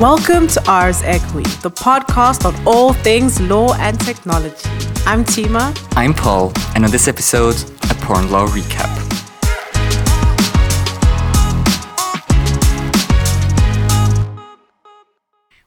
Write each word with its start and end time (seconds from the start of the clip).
Welcome 0.00 0.46
to 0.46 0.66
Ars 0.66 1.02
Equi, 1.02 1.42
the 1.60 1.70
podcast 1.70 2.46
on 2.46 2.66
all 2.66 2.94
things 2.94 3.38
law 3.38 3.74
and 3.74 4.00
technology. 4.00 4.66
I'm 5.04 5.26
Tima. 5.26 5.76
I'm 5.94 6.14
Paul, 6.14 6.54
and 6.74 6.86
on 6.86 6.90
this 6.90 7.06
episode, 7.06 7.54
a 7.82 7.94
porn 7.96 8.30
law 8.30 8.46
recap. 8.46 8.88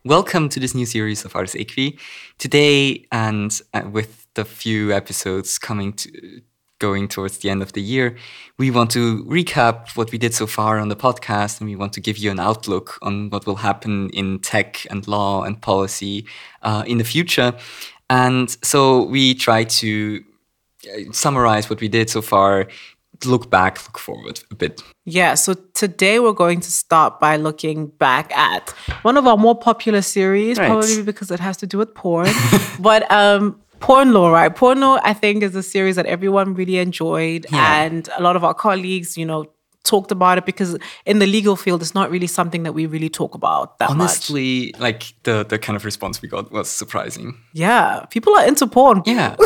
Welcome 0.04 0.50
to 0.50 0.60
this 0.60 0.74
new 0.74 0.88
series 0.88 1.24
of 1.26 1.36
Ars 1.36 1.54
Equi. 1.54 2.00
Today, 2.40 3.06
and 3.12 3.62
uh, 3.76 3.84
with 3.88 4.26
the 4.34 4.46
few 4.46 4.92
episodes 4.92 5.60
coming 5.60 5.94
to 5.94 6.42
going 6.88 7.08
towards 7.08 7.38
the 7.40 7.50
end 7.50 7.62
of 7.64 7.72
the 7.74 7.82
year, 7.94 8.08
we 8.62 8.68
want 8.78 8.92
to 8.92 9.24
recap 9.38 9.76
what 9.98 10.12
we 10.12 10.18
did 10.18 10.34
so 10.34 10.46
far 10.48 10.74
on 10.84 10.90
the 10.90 10.96
podcast, 11.08 11.60
and 11.62 11.70
we 11.70 11.76
want 11.76 11.94
to 11.94 12.02
give 12.02 12.18
you 12.24 12.32
an 12.32 12.40
outlook 12.40 12.88
on 13.02 13.30
what 13.32 13.46
will 13.48 13.60
happen 13.70 14.10
in 14.14 14.40
tech 14.40 14.86
and 14.92 15.08
law 15.08 15.44
and 15.46 15.56
policy 15.62 16.26
uh, 16.68 16.84
in 16.86 16.98
the 16.98 17.04
future. 17.16 17.54
And 18.10 18.48
so 18.62 19.04
we 19.16 19.34
try 19.36 19.64
to 19.82 20.24
uh, 20.88 21.12
summarize 21.12 21.70
what 21.70 21.80
we 21.82 21.88
did 21.88 22.10
so 22.10 22.22
far 22.22 22.68
look 23.26 23.50
back, 23.50 23.74
look 23.86 23.98
forward 24.00 24.42
a 24.52 24.56
bit. 24.56 24.84
Yeah, 25.06 25.36
so 25.36 25.54
today 25.74 26.20
we're 26.20 26.34
going 26.46 26.60
to 26.62 26.72
start 26.72 27.20
by 27.20 27.38
looking 27.38 27.88
back 28.00 28.36
at 28.36 28.70
one 29.04 29.18
of 29.18 29.26
our 29.28 29.38
more 29.38 29.56
popular 29.58 30.02
series, 30.02 30.58
Right. 30.58 30.68
probably 30.68 31.04
because 31.04 31.32
it 31.32 31.40
has 31.40 31.56
to 31.58 31.68
do 31.68 31.78
with 31.78 31.94
porn. 31.94 32.30
but 32.80 33.10
um 33.12 33.56
Porn 33.84 34.14
Law, 34.14 34.32
right? 34.32 34.56
Porn 34.56 34.80
Law, 34.80 35.00
I 35.04 35.14
think, 35.14 35.44
is 35.44 35.56
a 35.56 35.64
series 35.64 35.96
that 35.98 36.06
everyone 36.06 36.54
really 36.54 36.78
enjoyed. 36.78 37.46
Yeah. 37.52 37.82
And 37.84 38.08
a 38.18 38.22
lot 38.22 38.36
of 38.38 38.44
our 38.44 38.54
colleagues, 38.54 39.18
you 39.18 39.26
know, 39.26 39.46
talked 39.84 40.12
about 40.14 40.38
it 40.38 40.46
because 40.46 40.78
in 41.06 41.20
the 41.20 41.28
legal 41.28 41.58
field, 41.58 41.82
it's 41.82 41.94
not 41.94 42.10
really 42.10 42.26
something 42.28 42.64
that 42.64 42.72
we 42.72 42.86
really 42.86 43.10
talk 43.10 43.36
about 43.36 43.80
that 43.80 43.90
much. 43.90 44.00
Honestly, 44.00 44.74
like 44.80 45.14
the, 45.24 45.44
the 45.44 45.60
kind 45.60 45.76
of 45.76 45.84
response 45.84 46.22
we 46.22 46.30
got 46.30 46.50
was 46.54 46.70
surprising. 46.70 47.36
Yeah, 47.52 48.06
people 48.10 48.34
are 48.38 48.48
into 48.48 48.66
porn. 48.68 49.02
Yeah. 49.06 49.36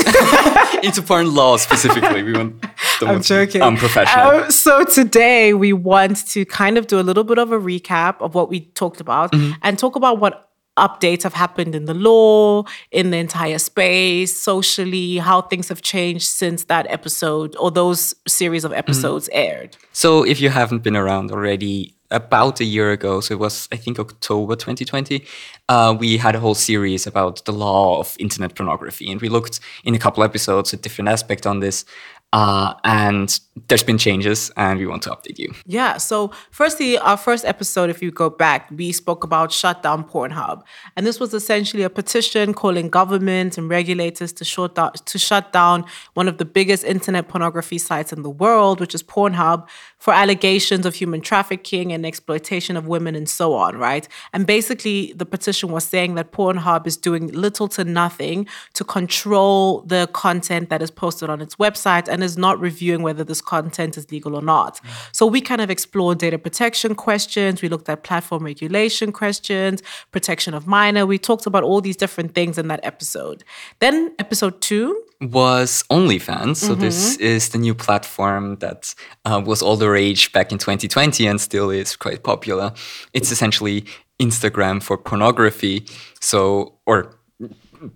Into 0.84 1.02
porn 1.02 1.34
law 1.34 1.58
specifically. 1.58 2.22
We 2.22 2.34
want 2.34 2.62
the 3.00 3.08
I'm 3.08 3.24
joking. 3.24 3.64
unprofessional. 3.64 4.28
Um, 4.44 4.52
so 4.52 4.84
today 4.86 5.56
we 5.56 5.74
want 5.74 6.28
to 6.28 6.46
kind 6.46 6.78
of 6.78 6.86
do 6.86 7.00
a 7.00 7.02
little 7.02 7.24
bit 7.24 7.40
of 7.40 7.52
a 7.52 7.58
recap 7.58 8.22
of 8.22 8.36
what 8.36 8.48
we 8.50 8.60
talked 8.76 9.02
about 9.02 9.32
Mm-hmm. 9.32 9.54
and 9.64 9.80
talk 9.80 9.96
about 9.96 10.20
what 10.20 10.47
updates 10.78 11.24
have 11.24 11.34
happened 11.34 11.76
in 11.76 11.86
the 11.86 11.94
law, 11.94 12.64
in 12.92 13.10
the 13.12 13.18
entire 13.18 13.60
space, 13.60 14.36
socially, 14.36 15.18
how 15.18 15.42
things 15.42 15.70
have 15.70 15.82
changed 15.82 16.28
since 16.28 16.66
that 16.66 16.86
episode 16.90 17.56
or 17.60 17.72
those 17.72 18.14
series 18.28 18.58
Mm-hmm. 18.64 18.74
of 18.74 18.78
episodes 18.78 19.30
aired. 19.32 19.78
So 19.92 20.24
if 20.24 20.40
you 20.42 20.50
haven't 20.50 20.82
been 20.84 20.96
around 20.96 21.32
already, 21.32 21.94
about 22.10 22.62
a 22.62 22.64
year 22.64 22.92
ago, 22.92 23.20
so 23.20 23.34
it 23.34 23.40
was 23.40 23.68
I 23.72 23.76
think 23.76 24.00
October 24.00 24.56
2020, 24.56 25.26
uh, 25.68 25.96
we 26.00 26.18
had 26.18 26.36
a 26.36 26.40
whole 26.40 26.56
series 26.56 27.06
about 27.06 27.44
the 27.46 27.52
law 27.52 28.00
of 28.00 28.16
internet 28.18 28.56
pornography, 28.56 29.12
and 29.12 29.20
we 29.22 29.28
looked 29.30 29.60
in 29.84 29.94
a 29.94 30.00
couple 30.00 30.24
episodes 30.24 30.74
at 30.74 30.82
different 30.82 31.10
aspects 31.10 31.46
on 31.46 31.60
this. 31.60 31.84
Uh, 32.34 32.74
and 32.84 33.40
there's 33.70 33.84
been 33.84 33.98
changes, 33.98 34.52
and 34.58 34.80
we 34.80 34.86
want 34.86 35.02
to 35.02 35.10
update 35.10 35.40
you. 35.40 35.54
Yeah. 35.66 35.96
So, 35.96 36.32
firstly, 36.52 36.98
our 36.98 37.16
first 37.16 37.46
episode, 37.46 37.90
if 37.90 38.02
you 38.02 38.12
go 38.12 38.30
back, 38.30 38.70
we 38.70 38.92
spoke 38.92 39.24
about 39.24 39.52
shut 39.52 39.82
down 39.82 40.04
Pornhub, 40.04 40.62
and 40.96 41.06
this 41.06 41.22
was 41.22 41.34
essentially 41.34 41.84
a 41.84 41.90
petition 41.90 42.54
calling 42.54 42.90
governments 42.90 43.58
and 43.58 43.70
regulators 43.70 44.34
to 44.34 44.46
shut 44.46 44.76
down 44.76 44.92
to 44.94 45.18
shut 45.18 45.54
down 45.54 45.86
one 46.16 46.28
of 46.28 46.38
the 46.38 46.46
biggest 46.46 46.84
internet 46.84 47.30
pornography 47.30 47.78
sites 47.78 48.12
in 48.12 48.24
the 48.24 48.30
world, 48.30 48.82
which 48.82 48.94
is 48.94 49.02
Pornhub, 49.02 49.66
for 49.98 50.14
allegations 50.14 50.86
of 50.86 50.96
human 50.96 51.22
trafficking 51.22 51.94
and 51.94 52.06
exploitation 52.06 52.76
of 52.76 52.88
women 52.88 53.16
and 53.16 53.30
so 53.30 53.54
on. 53.54 53.78
Right. 53.78 54.08
And 54.34 54.46
basically, 54.46 55.14
the 55.14 55.26
petition 55.26 55.72
was 55.72 55.86
saying 55.86 56.16
that 56.16 56.34
Pornhub 56.34 56.86
is 56.86 56.98
doing 56.98 57.28
little 57.28 57.70
to 57.70 57.86
nothing 57.86 58.48
to 58.74 58.84
control 58.84 59.82
the 59.84 60.10
content 60.12 60.70
that 60.70 60.82
is 60.82 60.92
posted 60.92 61.30
on 61.30 61.42
its 61.42 61.56
website 61.56 62.08
and 62.08 62.17
is 62.24 62.38
not 62.38 62.60
reviewing 62.60 63.02
whether 63.02 63.24
this 63.24 63.42
content 63.42 63.98
is 63.98 64.10
legal 64.12 64.36
or 64.36 64.42
not. 64.42 64.80
So 65.12 65.26
we 65.26 65.42
kind 65.42 65.62
of 65.62 65.70
explored 65.70 66.18
data 66.20 66.38
protection 66.38 66.96
questions. 66.96 67.62
We 67.62 67.70
looked 67.70 67.90
at 67.90 68.04
platform 68.04 68.44
regulation 68.44 69.12
questions, 69.12 69.82
protection 70.12 70.54
of 70.54 70.68
minor. 70.68 71.06
We 71.06 71.18
talked 71.18 71.46
about 71.46 71.64
all 71.64 71.82
these 71.82 71.98
different 71.98 72.34
things 72.36 72.58
in 72.58 72.68
that 72.68 72.80
episode. 72.84 73.44
Then 73.80 74.14
episode 74.20 74.62
two, 74.62 75.04
was 75.20 75.84
OnlyFans. 75.90 76.58
So 76.58 76.76
this 76.76 77.16
Mm-hmm. 77.16 77.24
is 77.24 77.50
the 77.50 77.58
new 77.58 77.74
platform 77.74 78.58
that 78.58 78.94
uh, 79.26 79.42
was 79.44 79.64
all 79.64 79.76
the 79.76 79.90
rage 79.90 80.32
back 80.32 80.52
in 80.52 80.60
2020 80.60 81.26
and 81.26 81.42
still 81.42 81.72
is 81.72 81.96
quite 81.96 82.22
popular. 82.22 82.72
It's 83.14 83.32
essentially 83.32 83.86
Instagram 84.20 84.82
for 84.84 84.96
pornography. 84.96 85.86
So 86.22 86.76
or 86.86 87.17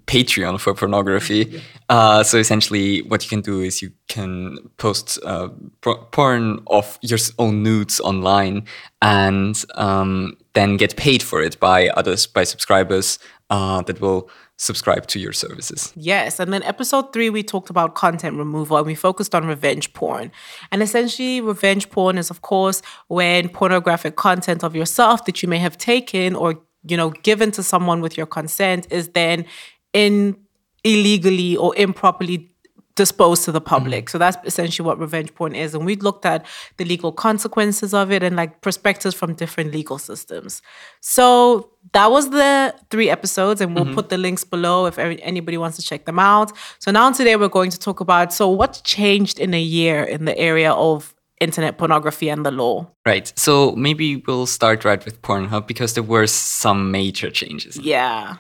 Patreon 0.06 0.60
for 0.60 0.74
pornography. 0.74 1.62
Uh, 1.90 2.24
so 2.24 2.38
essentially, 2.38 3.02
what 3.04 3.24
you 3.24 3.30
can 3.30 3.42
do 3.42 3.62
is 3.62 3.82
you 3.82 3.92
can 4.08 4.58
post 4.78 5.20
uh, 5.26 5.50
por- 5.82 6.06
porn 6.12 6.60
of 6.68 6.98
your 7.02 7.20
own 7.38 7.64
nudes 7.64 8.00
online, 8.00 8.66
and 9.02 9.64
um, 9.76 10.38
then 10.54 10.78
get 10.78 10.96
paid 10.96 11.24
for 11.24 11.42
it 11.42 11.60
by 11.60 11.90
others, 11.90 12.28
by 12.28 12.44
subscribers 12.44 13.20
uh, 13.50 13.82
that 13.84 14.00
will 14.00 14.30
subscribe 14.62 15.08
to 15.08 15.20
your 15.20 15.34
services. 15.34 15.92
Yes. 15.96 16.40
And 16.40 16.54
then 16.54 16.62
episode 16.64 17.12
three, 17.14 17.32
we 17.32 17.42
talked 17.42 17.72
about 17.72 17.96
content 17.96 18.38
removal 18.38 18.78
and 18.78 18.86
we 18.86 18.94
focused 18.94 19.34
on 19.34 19.48
revenge 19.48 19.92
porn. 19.94 20.32
And 20.72 20.84
essentially, 20.84 21.42
revenge 21.42 21.90
porn 21.90 22.18
is, 22.20 22.30
of 22.30 22.42
course, 22.42 22.84
when 23.08 23.50
pornographic 23.50 24.16
content 24.16 24.64
of 24.64 24.76
yourself 24.76 25.26
that 25.26 25.42
you 25.42 25.50
may 25.50 25.58
have 25.58 25.78
taken 25.78 26.36
or 26.36 26.62
you 26.84 26.98
know 26.98 27.10
given 27.10 27.52
to 27.52 27.64
someone 27.64 28.02
with 28.02 28.18
your 28.18 28.26
consent 28.26 28.88
is 28.92 29.10
then 29.10 29.46
in 29.94 30.38
illegally 30.84 31.56
or 31.58 31.76
improperly 31.76 32.52
disposed 32.96 33.46
to 33.46 33.52
the 33.52 33.62
public. 33.62 34.06
Mm-hmm. 34.06 34.12
So 34.12 34.18
that's 34.18 34.38
essentially 34.46 34.86
what 34.86 35.00
revenge 35.00 35.34
porn 35.34 35.56
is. 35.56 35.74
And 35.74 35.86
we 35.86 35.96
looked 35.96 36.26
at 36.26 36.46
the 36.78 36.86
legal 36.86 37.12
consequences 37.12 37.94
of 37.94 38.12
it 38.12 38.22
and 38.24 38.36
like 38.36 38.62
perspectives 38.62 39.16
from 39.16 39.34
different 39.34 39.72
legal 39.72 39.98
systems. 39.98 40.62
So 41.00 41.72
that 41.94 42.12
was 42.12 42.30
the 42.30 42.76
three 42.90 43.10
episodes, 43.10 43.62
and 43.62 43.74
we'll 43.76 43.86
mm-hmm. 43.86 43.96
put 43.96 44.10
the 44.10 44.18
links 44.18 44.44
below 44.44 44.86
if 44.86 44.98
anybody 45.00 45.58
wants 45.58 45.78
to 45.78 45.84
check 45.84 46.06
them 46.06 46.20
out. 46.20 46.52
So 46.80 46.92
now 46.92 47.12
today 47.12 47.36
we're 47.36 47.48
going 47.60 47.72
to 47.72 47.80
talk 47.80 48.00
about 48.00 48.34
so 48.34 48.48
what's 48.50 48.82
changed 48.82 49.40
in 49.40 49.54
a 49.54 49.62
year 49.62 50.04
in 50.04 50.26
the 50.26 50.38
area 50.38 50.72
of 50.72 51.14
internet 51.42 51.78
pornography 51.78 52.30
and 52.30 52.46
the 52.46 52.52
law. 52.52 52.88
Right. 53.06 53.34
So 53.36 53.72
maybe 53.76 54.18
we'll 54.18 54.46
start 54.46 54.86
right 54.86 55.04
with 55.04 55.22
Pornhub 55.22 55.68
because 55.68 55.96
there 55.96 56.04
were 56.04 56.28
some 56.28 56.92
major 56.92 57.30
changes. 57.30 57.78
Yeah. 57.78 58.38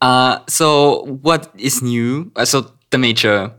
Uh, 0.00 0.38
so 0.48 1.04
what 1.22 1.50
is 1.58 1.82
new? 1.82 2.32
Uh, 2.36 2.44
so 2.44 2.72
the 2.90 2.98
major 2.98 3.52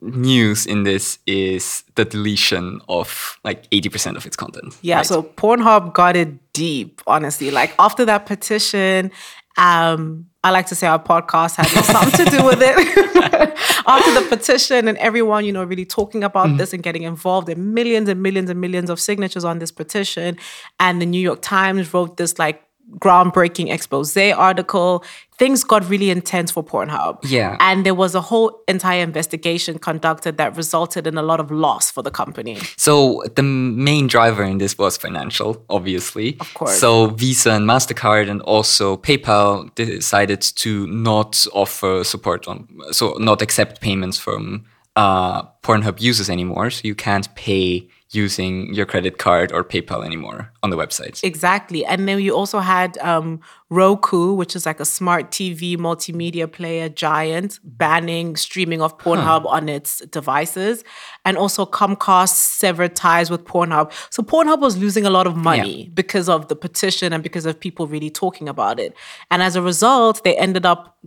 news 0.00 0.64
in 0.64 0.84
this 0.84 1.18
is 1.26 1.84
the 1.96 2.04
deletion 2.04 2.80
of 2.88 3.38
like 3.44 3.68
80% 3.70 4.16
of 4.16 4.26
its 4.26 4.36
content. 4.36 4.76
Yeah, 4.82 4.98
right? 4.98 5.06
so 5.06 5.22
Pornhub 5.22 5.92
got 5.92 6.16
it 6.16 6.52
deep, 6.52 7.02
honestly. 7.06 7.50
Like 7.50 7.74
after 7.78 8.04
that 8.04 8.26
petition, 8.26 9.10
um, 9.58 10.26
I 10.44 10.50
like 10.50 10.66
to 10.66 10.74
say 10.74 10.86
our 10.86 11.02
podcast 11.02 11.56
had 11.56 11.66
something 11.84 12.24
to 12.24 12.30
do 12.30 12.44
with 12.44 12.60
it. 12.62 13.58
after 13.86 14.14
the 14.14 14.26
petition 14.28 14.86
and 14.86 14.96
everyone, 14.98 15.44
you 15.44 15.52
know, 15.52 15.64
really 15.64 15.84
talking 15.84 16.22
about 16.22 16.56
this 16.58 16.72
and 16.72 16.82
getting 16.82 17.02
involved 17.02 17.48
in 17.48 17.74
millions 17.74 18.08
and 18.08 18.22
millions 18.22 18.50
and 18.50 18.60
millions 18.60 18.90
of 18.90 19.00
signatures 19.00 19.44
on 19.44 19.58
this 19.58 19.72
petition. 19.72 20.38
And 20.78 21.02
the 21.02 21.06
New 21.06 21.20
York 21.20 21.40
Times 21.42 21.92
wrote 21.92 22.18
this 22.18 22.38
like 22.38 22.62
groundbreaking 22.96 23.70
expose 23.72 24.16
article. 24.16 25.04
Things 25.38 25.62
got 25.62 25.88
really 25.88 26.10
intense 26.10 26.50
for 26.50 26.64
Pornhub. 26.64 27.18
Yeah. 27.22 27.56
And 27.60 27.86
there 27.86 27.94
was 27.94 28.14
a 28.16 28.20
whole 28.20 28.60
entire 28.66 29.02
investigation 29.02 29.78
conducted 29.78 30.36
that 30.36 30.56
resulted 30.56 31.06
in 31.06 31.16
a 31.16 31.22
lot 31.22 31.38
of 31.38 31.50
loss 31.50 31.90
for 31.92 32.02
the 32.02 32.10
company. 32.10 32.58
So 32.76 33.22
the 33.36 33.44
main 33.44 34.08
driver 34.08 34.42
in 34.42 34.58
this 34.58 34.76
was 34.76 34.96
financial, 34.96 35.64
obviously. 35.70 36.36
Of 36.40 36.52
course. 36.54 36.80
So 36.80 37.08
Visa 37.08 37.52
and 37.52 37.66
Mastercard 37.66 38.28
and 38.28 38.42
also 38.42 38.96
PayPal 38.96 39.72
decided 39.76 40.40
to 40.40 40.86
not 40.88 41.46
offer 41.52 42.02
support 42.02 42.48
on, 42.48 42.66
so 42.90 43.12
not 43.18 43.40
accept 43.40 43.80
payments 43.80 44.18
from 44.18 44.64
uh, 44.96 45.42
Pornhub 45.62 46.00
users 46.00 46.28
anymore. 46.28 46.70
So 46.70 46.80
you 46.82 46.96
can't 46.96 47.32
pay 47.36 47.88
using 48.10 48.72
your 48.72 48.86
credit 48.86 49.18
card 49.18 49.52
or 49.52 49.62
PayPal 49.62 50.04
anymore 50.04 50.50
on 50.62 50.70
the 50.70 50.76
website. 50.76 51.22
Exactly. 51.22 51.84
And 51.84 52.08
then 52.08 52.20
you 52.20 52.34
also 52.34 52.60
had 52.60 52.96
um, 52.98 53.40
Roku, 53.68 54.32
which 54.32 54.56
is 54.56 54.64
like 54.64 54.80
a 54.80 54.86
smart 54.86 55.30
TV 55.30 55.76
multimedia 55.76 56.50
player 56.50 56.88
giant, 56.88 57.60
banning 57.62 58.34
streaming 58.36 58.80
of 58.80 58.96
Pornhub 58.96 59.44
on 59.44 59.68
its 59.68 59.98
devices. 60.06 60.84
And 61.26 61.36
also 61.36 61.66
Comcast 61.66 62.34
severed 62.34 62.96
ties 62.96 63.30
with 63.30 63.44
Pornhub. 63.44 63.92
So 64.10 64.22
Pornhub 64.22 64.60
was 64.60 64.78
losing 64.78 65.04
a 65.04 65.10
lot 65.10 65.26
of 65.26 65.36
money 65.36 65.90
because 65.92 66.30
of 66.30 66.48
the 66.48 66.56
petition 66.56 67.12
and 67.12 67.22
because 67.22 67.44
of 67.44 67.60
people 67.60 67.86
really 67.86 68.10
talking 68.10 68.48
about 68.48 68.80
it. 68.80 68.94
And 69.30 69.42
as 69.42 69.54
a 69.54 69.60
result, 69.60 70.24
they 70.24 70.36
ended 70.36 70.64
up 70.64 70.98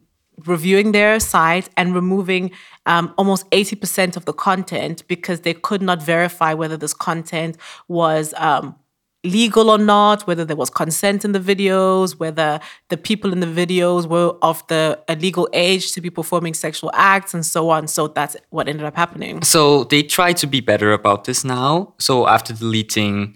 reviewing 0.46 0.92
their 0.92 1.20
site 1.20 1.70
and 1.78 1.94
removing 1.94 2.52
um, 2.86 3.14
almost 3.18 3.50
80% 3.52 4.18
of 4.18 4.26
the 4.26 4.34
content 4.34 5.04
because 5.08 5.42
they 5.42 5.54
could 5.54 5.82
not 5.82 6.02
verify 6.02 6.54
whether 6.54 6.78
this 6.78 6.94
content 6.94 7.58
was 7.88 8.34
um, 8.38 8.76
legal 9.24 9.70
or 9.70 9.78
not, 9.78 10.26
whether 10.26 10.44
there 10.44 10.56
was 10.56 10.70
consent 10.70 11.24
in 11.24 11.32
the 11.32 11.40
videos, 11.40 12.20
whether 12.20 12.60
the 12.90 12.98
people 12.98 13.32
in 13.32 13.40
the 13.40 13.48
videos 13.48 14.08
were 14.08 14.36
of 14.42 14.66
the 14.68 15.00
legal 15.20 15.48
age 15.54 15.92
to 15.94 16.02
be 16.02 16.10
performing 16.10 16.54
sexual 16.54 16.92
acts, 16.94 17.34
and 17.34 17.46
so 17.46 17.70
on. 17.70 17.88
So 17.88 18.08
that's 18.08 18.36
what 18.50 18.68
ended 18.68 18.86
up 18.86 18.96
happening. 18.96 19.44
So 19.44 19.84
they 19.86 20.04
try 20.04 20.34
to 20.34 20.48
be 20.48 20.60
better 20.60 20.92
about 20.92 21.26
this 21.26 21.44
now. 21.44 21.94
So 22.00 22.28
after 22.28 22.54
deleting, 22.54 23.36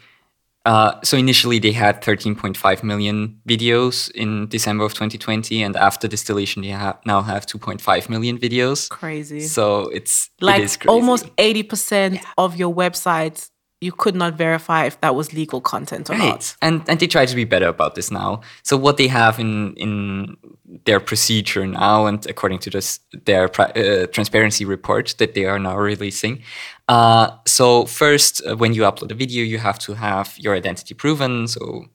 uh, 0.65 0.99
so 1.03 1.15
initially 1.15 1.59
they 1.59 1.71
had 1.71 2.01
13.5 2.01 2.83
million 2.83 3.39
videos 3.47 4.09
in 4.11 4.47
December 4.47 4.83
of 4.85 4.93
2020, 4.93 5.61
and 5.61 5.75
after 5.75 6.07
this 6.07 6.23
deletion, 6.23 6.63
they 6.63 6.69
ha- 6.69 6.97
now 7.05 7.21
have 7.21 7.45
2.5 7.45 8.09
million 8.09 8.37
videos. 8.37 8.89
Crazy. 8.89 9.41
So 9.41 9.89
it's 9.89 10.29
like 10.41 10.61
it 10.61 10.63
is 10.65 10.77
crazy. 10.77 10.89
almost 10.89 11.35
80% 11.35 12.23
of 12.37 12.55
your 12.55 12.73
websites 12.73 13.51
you 13.81 13.91
could 13.91 14.15
not 14.15 14.33
verify 14.33 14.85
if 14.85 14.99
that 15.01 15.15
was 15.15 15.33
legal 15.33 15.61
content 15.61 16.09
or 16.09 16.13
right. 16.13 16.29
not. 16.29 16.55
And 16.61 16.81
and 16.87 16.99
they 16.99 17.07
try 17.07 17.25
to 17.25 17.35
be 17.35 17.43
better 17.43 17.67
about 17.67 17.95
this 17.95 18.09
now. 18.09 18.41
So 18.63 18.77
what 18.77 18.97
they 18.97 19.07
have 19.07 19.39
in 19.39 19.73
in 19.75 20.37
their 20.85 20.99
procedure 20.99 21.65
now, 21.65 22.05
and 22.05 22.25
according 22.27 22.59
to 22.59 22.69
this 22.69 22.99
their 23.25 23.49
uh, 23.59 24.07
transparency 24.07 24.65
report 24.65 25.15
that 25.17 25.33
they 25.33 25.45
are 25.45 25.59
now 25.59 25.77
releasing. 25.77 26.41
Uh, 26.87 27.29
so 27.45 27.85
first, 27.85 28.41
uh, 28.45 28.55
when 28.55 28.73
you 28.73 28.81
upload 28.83 29.11
a 29.11 29.15
video, 29.15 29.43
you 29.43 29.57
have 29.59 29.79
to 29.79 29.93
have 29.93 30.35
your 30.37 30.55
identity 30.55 30.93
proven. 30.93 31.47
So 31.47 31.85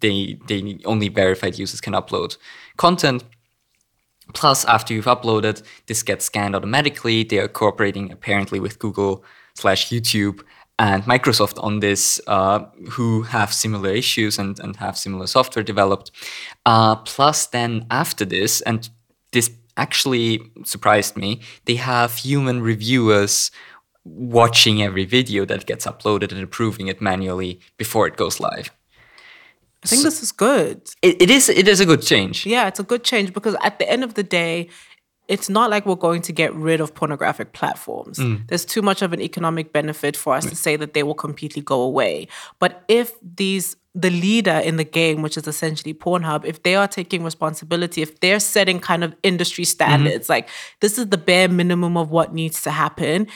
they 0.00 0.38
they 0.46 0.78
only 0.84 1.08
verified 1.08 1.58
users 1.58 1.80
can 1.80 1.94
upload 1.94 2.36
content. 2.76 3.24
Plus, 4.32 4.64
after 4.64 4.94
you've 4.94 5.04
uploaded, 5.04 5.62
this 5.86 6.02
gets 6.02 6.24
scanned 6.24 6.56
automatically. 6.56 7.24
They 7.24 7.38
are 7.38 7.48
cooperating 7.48 8.10
apparently 8.10 8.58
with 8.58 8.78
Google 8.78 9.22
slash 9.54 9.90
YouTube 9.90 10.40
and 10.78 11.04
Microsoft 11.04 11.62
on 11.62 11.80
this, 11.80 12.20
uh, 12.26 12.64
who 12.90 13.22
have 13.22 13.52
similar 13.52 13.90
issues 13.90 14.38
and, 14.38 14.58
and 14.60 14.76
have 14.76 14.98
similar 14.98 15.26
software 15.26 15.62
developed. 15.62 16.10
Uh, 16.66 16.96
plus, 16.96 17.46
then 17.46 17.86
after 17.90 18.24
this, 18.24 18.60
and 18.62 18.88
this 19.32 19.50
actually 19.76 20.40
surprised 20.64 21.16
me, 21.16 21.40
they 21.64 21.76
have 21.76 22.16
human 22.16 22.60
reviewers 22.60 23.50
watching 24.04 24.82
every 24.82 25.04
video 25.04 25.44
that 25.44 25.66
gets 25.66 25.86
uploaded 25.86 26.30
and 26.30 26.42
approving 26.42 26.88
it 26.88 27.00
manually 27.00 27.60
before 27.78 28.06
it 28.06 28.16
goes 28.16 28.40
live. 28.40 28.70
I 29.82 29.86
think 29.86 30.00
so 30.00 30.08
this 30.08 30.22
is 30.22 30.32
good. 30.32 30.80
It, 31.02 31.20
it 31.20 31.30
is. 31.30 31.48
It 31.50 31.68
is 31.68 31.78
a 31.78 31.84
good 31.84 32.00
change. 32.00 32.46
Yeah, 32.46 32.68
it's 32.68 32.80
a 32.80 32.84
good 32.84 33.04
change 33.04 33.34
because 33.34 33.54
at 33.62 33.78
the 33.78 33.90
end 33.90 34.02
of 34.02 34.14
the 34.14 34.22
day, 34.22 34.70
it's 35.28 35.48
not 35.48 35.70
like 35.70 35.86
we're 35.86 35.94
going 35.94 36.22
to 36.22 36.32
get 36.32 36.54
rid 36.54 36.80
of 36.80 36.94
pornographic 36.94 37.52
platforms. 37.52 38.18
Mm. 38.18 38.46
There's 38.48 38.64
too 38.64 38.82
much 38.82 39.00
of 39.02 39.12
an 39.12 39.20
economic 39.20 39.72
benefit 39.72 40.16
for 40.16 40.34
us 40.34 40.44
to 40.46 40.54
say 40.54 40.76
that 40.76 40.92
they 40.92 41.02
will 41.02 41.14
completely 41.14 41.62
go 41.62 41.80
away. 41.80 42.28
But 42.58 42.84
if 42.88 43.12
these 43.22 43.76
the 43.96 44.10
leader 44.10 44.60
in 44.64 44.76
the 44.76 44.84
game, 44.84 45.22
which 45.22 45.36
is 45.36 45.46
essentially 45.46 45.94
Pornhub, 45.94 46.44
if 46.44 46.64
they 46.64 46.74
are 46.74 46.88
taking 46.88 47.22
responsibility, 47.22 48.02
if 48.02 48.18
they're 48.18 48.40
setting 48.40 48.80
kind 48.80 49.04
of 49.04 49.14
industry 49.22 49.64
standards, 49.64 50.24
mm-hmm. 50.24 50.32
like 50.32 50.48
this 50.80 50.98
is 50.98 51.10
the 51.10 51.18
bare 51.18 51.48
minimum 51.48 51.96
of 51.96 52.10
what 52.10 52.34
needs 52.34 52.60
to 52.62 52.72
happen, 52.72 53.28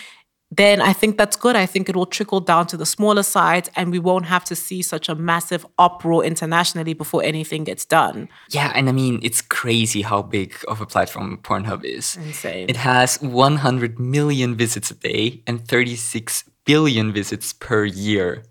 then 0.51 0.81
I 0.81 0.95
think 0.95 1.19
that's 1.19 1.37
good. 1.37 1.57
I 1.57 1.67
think 1.67 1.89
it 1.91 1.97
will 1.97 2.07
trickle 2.07 2.41
down 2.41 2.67
to 2.69 2.77
the 2.79 2.87
smaller 2.87 3.23
sites 3.23 3.69
and 3.77 3.93
we 3.93 3.99
won't 3.99 4.25
have 4.27 4.45
to 4.47 4.57
see 4.57 4.81
such 4.81 5.09
a 5.09 5.15
massive 5.15 5.67
uproar 5.79 6.25
internationally 6.25 6.95
before 6.95 7.23
anything 7.23 7.65
gets 7.65 7.85
done. 7.85 8.29
Yeah, 8.51 8.73
and 8.75 8.89
I 8.89 8.93
mean, 8.93 9.21
it's 9.23 9.43
crazy 9.43 10.01
how 10.03 10.23
big 10.23 10.55
of 10.67 10.81
a 10.81 10.87
platform 10.87 11.39
Pornhub 11.43 11.85
is. 11.85 12.17
Insane. 12.17 12.67
It 12.69 12.77
has 12.77 13.21
100 13.21 13.99
million 13.99 14.57
visits 14.57 14.91
a 14.91 14.95
day 14.95 15.43
and 15.47 15.69
36 15.69 16.45
billion 16.65 17.13
visits 17.13 17.53
per 17.53 17.85
year. 17.85 18.43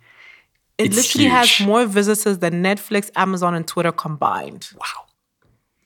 It 0.78 0.88
it's 0.88 0.96
literally 0.98 1.26
huge. 1.26 1.58
has 1.58 1.68
more 1.68 1.86
visitors 1.88 2.38
than 2.38 2.62
Netflix, 2.64 3.10
Amazon, 3.16 3.56
and 3.56 3.68
Twitter 3.68 3.92
combined. 3.92 4.70
Wow. 4.76 5.06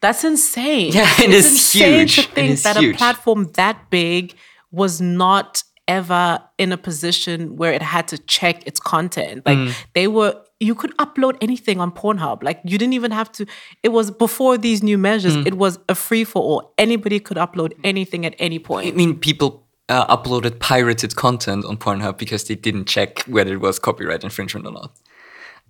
That's 0.02 0.26
insane. 0.26 0.92
Yeah, 0.92 1.04
it 1.20 1.30
it's 1.30 1.46
is 1.46 1.52
insane 1.52 2.00
huge. 2.00 2.16
to 2.16 2.22
think 2.24 2.60
that 2.64 2.76
huge. 2.76 2.96
a 2.96 2.98
platform 2.98 3.50
that 3.54 3.90
big 3.90 4.36
was 4.72 5.00
not 5.00 5.64
ever 5.92 6.42
in 6.58 6.72
a 6.72 6.78
position 6.78 7.58
where 7.58 7.74
it 7.74 7.82
had 7.82 8.08
to 8.08 8.18
check 8.18 8.66
its 8.66 8.80
content. 8.80 9.46
Like 9.46 9.58
mm. 9.58 9.74
they 9.94 10.08
were 10.08 10.34
you 10.60 10.76
could 10.76 10.96
upload 10.98 11.36
anything 11.42 11.80
on 11.80 11.92
Pornhub. 11.92 12.44
Like 12.44 12.60
you 12.64 12.78
didn't 12.78 12.94
even 12.94 13.12
have 13.12 13.32
to 13.34 13.46
it 13.84 13.90
was 13.90 14.12
before 14.26 14.58
these 14.58 14.82
new 14.90 14.98
measures, 14.98 15.36
mm. 15.36 15.46
it 15.46 15.56
was 15.56 15.80
a 15.90 15.96
free 15.96 16.24
for 16.24 16.42
all. 16.42 16.74
Anybody 16.78 17.20
could 17.20 17.38
upload 17.38 17.74
anything 17.84 18.26
at 18.26 18.36
any 18.40 18.60
point. 18.60 18.88
I 18.88 18.92
mean 18.92 19.20
people 19.20 19.50
uh, 19.90 20.16
uploaded 20.16 20.60
pirated 20.60 21.16
content 21.16 21.66
on 21.66 21.76
Pornhub 21.78 22.18
because 22.18 22.46
they 22.46 22.56
didn't 22.56 22.86
check 22.86 23.24
whether 23.24 23.54
it 23.54 23.62
was 23.68 23.80
copyright 23.80 24.24
infringement 24.24 24.66
or 24.66 24.72
not. 24.72 24.92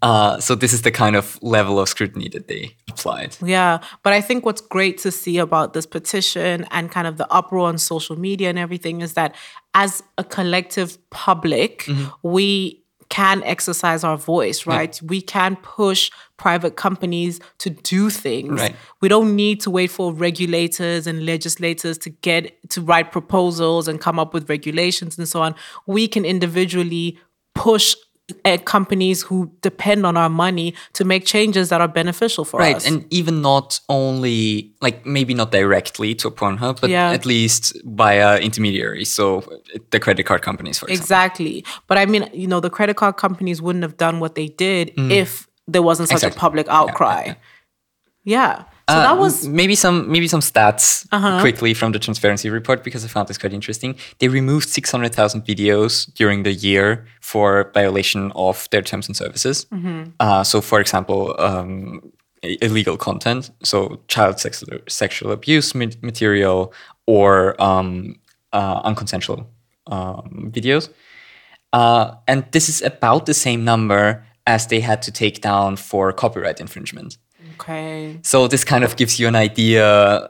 Uh, 0.02 0.40
so 0.40 0.56
this 0.56 0.74
is 0.74 0.82
the 0.82 0.92
kind 0.92 1.16
of 1.16 1.38
level 1.44 1.80
of 1.80 1.88
scrutiny 1.88 2.28
that 2.30 2.48
they 2.48 2.76
applied. 2.90 3.38
Yeah, 3.44 3.80
but 4.04 4.14
I 4.14 4.22
think 4.22 4.46
what's 4.46 4.62
great 4.62 4.98
to 5.00 5.12
see 5.12 5.38
about 5.38 5.74
this 5.74 5.86
petition 5.86 6.66
and 6.72 6.90
kind 6.90 7.08
of 7.08 7.18
the 7.18 7.32
uproar 7.32 7.68
on 7.68 7.78
social 7.78 8.18
media 8.18 8.50
and 8.50 8.58
everything 8.58 9.02
is 9.02 9.14
that 9.14 9.36
as 9.74 10.02
a 10.18 10.24
collective 10.24 10.98
public, 11.12 11.84
mm-hmm. 11.84 12.10
we 12.24 12.82
can 13.10 13.44
exercise 13.44 14.06
our 14.06 14.16
voice, 14.16 14.66
right? 14.66 15.00
Yeah. 15.02 15.08
We 15.10 15.22
can 15.22 15.58
push 15.58 16.10
private 16.38 16.78
companies 16.78 17.42
to 17.58 17.70
do 17.70 18.10
things. 18.10 18.62
Right. 18.62 18.76
We 19.02 19.10
don't 19.10 19.36
need 19.36 19.60
to 19.62 19.70
wait 19.70 19.92
for 19.92 20.14
regulators 20.14 21.08
and 21.08 21.26
legislators 21.26 21.98
to 22.00 22.10
get 22.10 22.58
to 22.70 22.82
write 22.82 23.12
proposals 23.12 23.90
and 23.90 24.00
come 24.00 24.18
up 24.18 24.34
with 24.34 24.50
regulations 24.50 25.18
and 25.18 25.28
so 25.28 25.42
on. 25.42 25.56
We 25.86 26.08
can 26.08 26.24
individually 26.24 27.20
push 27.54 27.96
uh, 28.46 28.58
companies 28.66 29.22
who 29.22 29.52
depend 29.62 30.06
on 30.06 30.18
our 30.18 30.30
money 30.30 30.74
to 30.94 31.06
make 31.06 31.26
changes 31.26 31.70
that 31.70 31.82
are 31.82 31.88
beneficial 31.88 32.46
for 32.46 32.60
right. 32.60 32.76
us. 32.76 32.86
Right, 32.86 32.94
and 32.94 33.14
even 33.14 33.42
not 33.42 33.80
only 33.90 34.74
like 34.82 35.06
maybe 35.06 35.34
not 35.34 35.52
directly 35.52 36.16
to 36.16 36.32
Pornhub, 36.32 36.82
but 36.82 36.90
yeah. 36.90 37.12
at 37.12 37.26
least 37.26 37.78
via 37.86 38.40
intermediaries. 38.40 39.12
So 39.12 39.44
the 39.92 40.00
credit 40.00 40.24
card 40.24 40.42
companies, 40.42 40.80
for 40.80 40.86
example. 40.88 41.04
Exactly. 41.04 41.66
But 41.88 41.98
I 41.98 42.06
mean, 42.06 42.30
you 42.34 42.48
know, 42.48 42.60
the 42.60 42.70
credit 42.70 42.98
card 42.98 43.18
companies 43.18 43.62
wouldn't 43.62 43.84
have 43.84 43.98
done 43.98 44.20
what 44.20 44.36
they 44.36 44.48
did 44.48 44.96
mm. 44.96 45.12
if 45.12 45.48
there 45.68 45.82
wasn't 45.82 46.10
such 46.10 46.18
exactly. 46.18 46.38
a 46.38 46.40
public 46.40 46.68
outcry. 46.70 47.24
yeah. 47.26 47.36
yeah. 48.24 48.58
yeah. 48.58 48.64
So 48.92 48.98
uh, 48.98 49.02
that 49.04 49.18
was 49.18 49.48
maybe 49.48 49.76
some 49.76 50.12
maybe 50.12 50.28
some 50.28 50.42
stats 50.42 51.08
uh-huh. 51.12 51.40
quickly 51.42 51.74
from 51.74 51.92
the 51.92 52.00
transparency 52.00 52.50
report 52.50 52.84
because 52.84 53.06
I 53.06 53.08
found 53.08 53.28
this 53.28 53.38
quite 53.38 53.54
interesting. 53.54 53.96
They 54.20 54.28
removed 54.28 54.68
600,000 54.70 55.46
videos 55.46 56.14
during 56.14 56.44
the 56.44 56.54
year 56.54 57.06
for 57.22 57.72
violation 57.74 58.32
of 58.36 58.68
their 58.72 58.82
terms 58.82 59.08
and 59.08 59.16
services. 59.16 59.66
Mm-hmm. 59.66 60.12
Uh, 60.20 60.44
so, 60.44 60.62
for 60.62 60.82
example, 60.82 61.36
um, 61.40 62.12
illegal 62.44 62.98
content, 62.98 63.52
so 63.64 64.00
child 64.08 64.40
sexual 64.40 64.80
sexual 64.88 65.32
abuse 65.32 65.76
material 65.76 66.74
or 67.06 67.62
um, 67.62 68.16
uh, 68.52 68.82
unconsensual 68.84 69.46
um, 69.88 70.52
videos. 70.54 70.90
Uh, 71.74 72.16
and 72.28 72.46
this 72.52 72.68
is 72.68 72.82
about 72.82 73.26
the 73.26 73.34
same 73.34 73.64
number 73.64 74.26
as 74.48 74.68
they 74.68 74.80
had 74.80 75.02
to 75.04 75.12
take 75.12 75.42
down 75.42 75.76
for 75.76 76.12
copyright 76.12 76.60
infringement. 76.60 77.18
Okay. 77.54 78.20
So 78.24 78.48
this 78.48 78.64
kind 78.64 78.84
of 78.84 78.96
gives 78.96 79.20
you 79.20 79.28
an 79.28 79.36
idea 79.36 79.86
uh, 79.86 80.28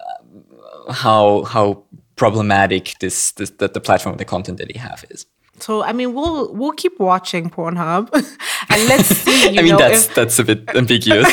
how 0.92 1.44
how 1.44 1.84
problematic 2.16 2.96
this, 3.00 3.32
this 3.34 3.50
the, 3.52 3.68
the 3.68 3.80
platform, 3.80 4.18
the 4.18 4.26
content 4.26 4.58
that 4.60 4.72
they 4.72 4.80
have 4.80 5.04
is. 5.10 5.26
So 5.60 5.84
I 5.84 5.94
mean, 5.94 6.14
we'll 6.14 6.54
we'll 6.54 6.72
keep 6.72 7.00
watching 7.00 7.50
Pornhub, 7.50 8.14
and 8.70 8.88
let's 8.88 9.08
see. 9.08 9.50
I 9.60 9.62
mean, 9.62 9.72
know, 9.72 9.78
that's 9.78 10.08
if... 10.08 10.16
that's 10.16 10.40
a 10.40 10.44
bit 10.44 10.70
ambiguous. 10.76 11.28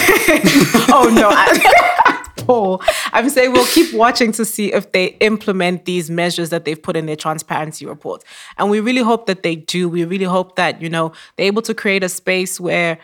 oh 0.90 1.11
no. 1.14 1.28
Paul. 2.49 2.80
I'm 3.12 3.28
saying 3.28 3.52
we'll 3.52 3.66
keep 3.66 3.92
watching 3.92 4.33
to 4.33 4.45
see 4.45 4.73
if 4.73 4.92
they 4.92 5.09
implement 5.21 5.85
these 5.85 6.11
measures 6.11 6.49
that 6.49 6.64
they've 6.64 6.83
put 6.83 6.97
in 6.97 7.04
their 7.04 7.16
transparency 7.16 7.85
report. 7.85 8.25
And 8.57 8.71
we 8.71 8.80
really 8.80 9.02
hope 9.02 9.26
that 9.26 9.42
they 9.42 9.57
do. 9.57 9.88
We 9.88 10.04
really 10.04 10.25
hope 10.25 10.57
that, 10.57 10.80
you 10.80 10.88
know, 10.88 11.12
they're 11.37 11.47
able 11.47 11.62
to 11.62 11.75
create 11.75 12.02
a 12.02 12.09
space 12.09 12.59
where 12.59 12.99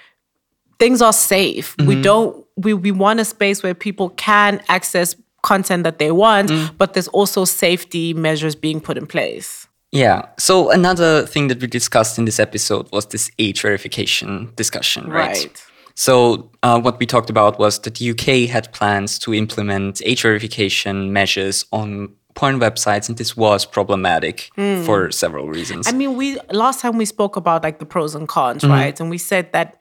things 0.79 1.03
are 1.03 1.12
safe. 1.12 1.76
Mm-hmm. 1.76 1.88
We 1.88 2.00
don't 2.00 2.43
we 2.56 2.75
we 2.75 2.90
want 2.90 3.20
a 3.20 3.25
space 3.25 3.62
where 3.62 3.75
people 3.75 4.11
can 4.11 4.62
access 4.68 5.16
content 5.42 5.84
that 5.84 5.99
they 5.99 6.11
want, 6.11 6.50
mm. 6.50 6.70
but 6.78 6.94
there's 6.94 7.08
also 7.08 7.44
safety 7.44 8.14
measures 8.14 8.54
being 8.54 8.80
put 8.80 8.96
in 8.96 9.06
place. 9.06 9.68
Yeah. 9.92 10.26
So 10.38 10.70
another 10.70 11.25
thing 11.26 11.49
that 11.49 11.61
we 11.61 11.68
discussed 11.68 12.18
in 12.18 12.25
this 12.25 12.40
episode 12.40 12.90
was 12.90 13.06
this 13.06 13.30
age 13.38 13.62
verification 13.62 14.52
discussion, 14.56 15.08
right? 15.08 15.37
right. 15.37 15.64
So 15.94 16.50
uh, 16.64 16.80
what 16.80 16.99
we 16.99 17.06
talked 17.06 17.30
about 17.30 17.61
was 17.61 17.78
that 17.80 17.94
the 17.94 18.11
UK 18.11 18.50
had 18.50 18.73
plans 18.73 19.18
to 19.20 19.32
implement 19.32 20.02
age 20.04 20.23
verification 20.23 21.12
measures 21.12 21.64
on 21.70 22.12
porn 22.34 22.58
websites 22.58 23.08
and 23.08 23.16
this 23.16 23.37
was 23.37 23.64
problematic 23.64 24.50
mm. 24.56 24.84
for 24.84 25.12
several 25.12 25.49
reasons. 25.49 25.87
I 25.87 25.92
mean, 25.92 26.16
we 26.16 26.38
last 26.50 26.80
time 26.80 26.96
we 26.96 27.04
spoke 27.04 27.37
about 27.37 27.62
like 27.62 27.78
the 27.78 27.87
pros 27.87 28.16
and 28.16 28.26
cons, 28.26 28.62
mm-hmm. 28.62 28.73
right? 28.73 28.99
And 28.99 29.08
we 29.08 29.18
said 29.18 29.52
that 29.52 29.80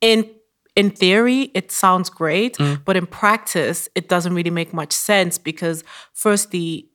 in 0.00 0.30
in 0.76 0.90
theory, 0.90 1.50
it 1.54 1.70
sounds 1.70 2.10
great, 2.10 2.56
mm. 2.58 2.84
but 2.84 2.96
in 2.96 3.06
practice, 3.06 3.88
it 3.94 4.08
doesn't 4.08 4.34
really 4.34 4.50
make 4.50 4.72
much 4.72 4.92
sense 4.92 5.38
because, 5.38 5.84
firstly, 6.12 6.88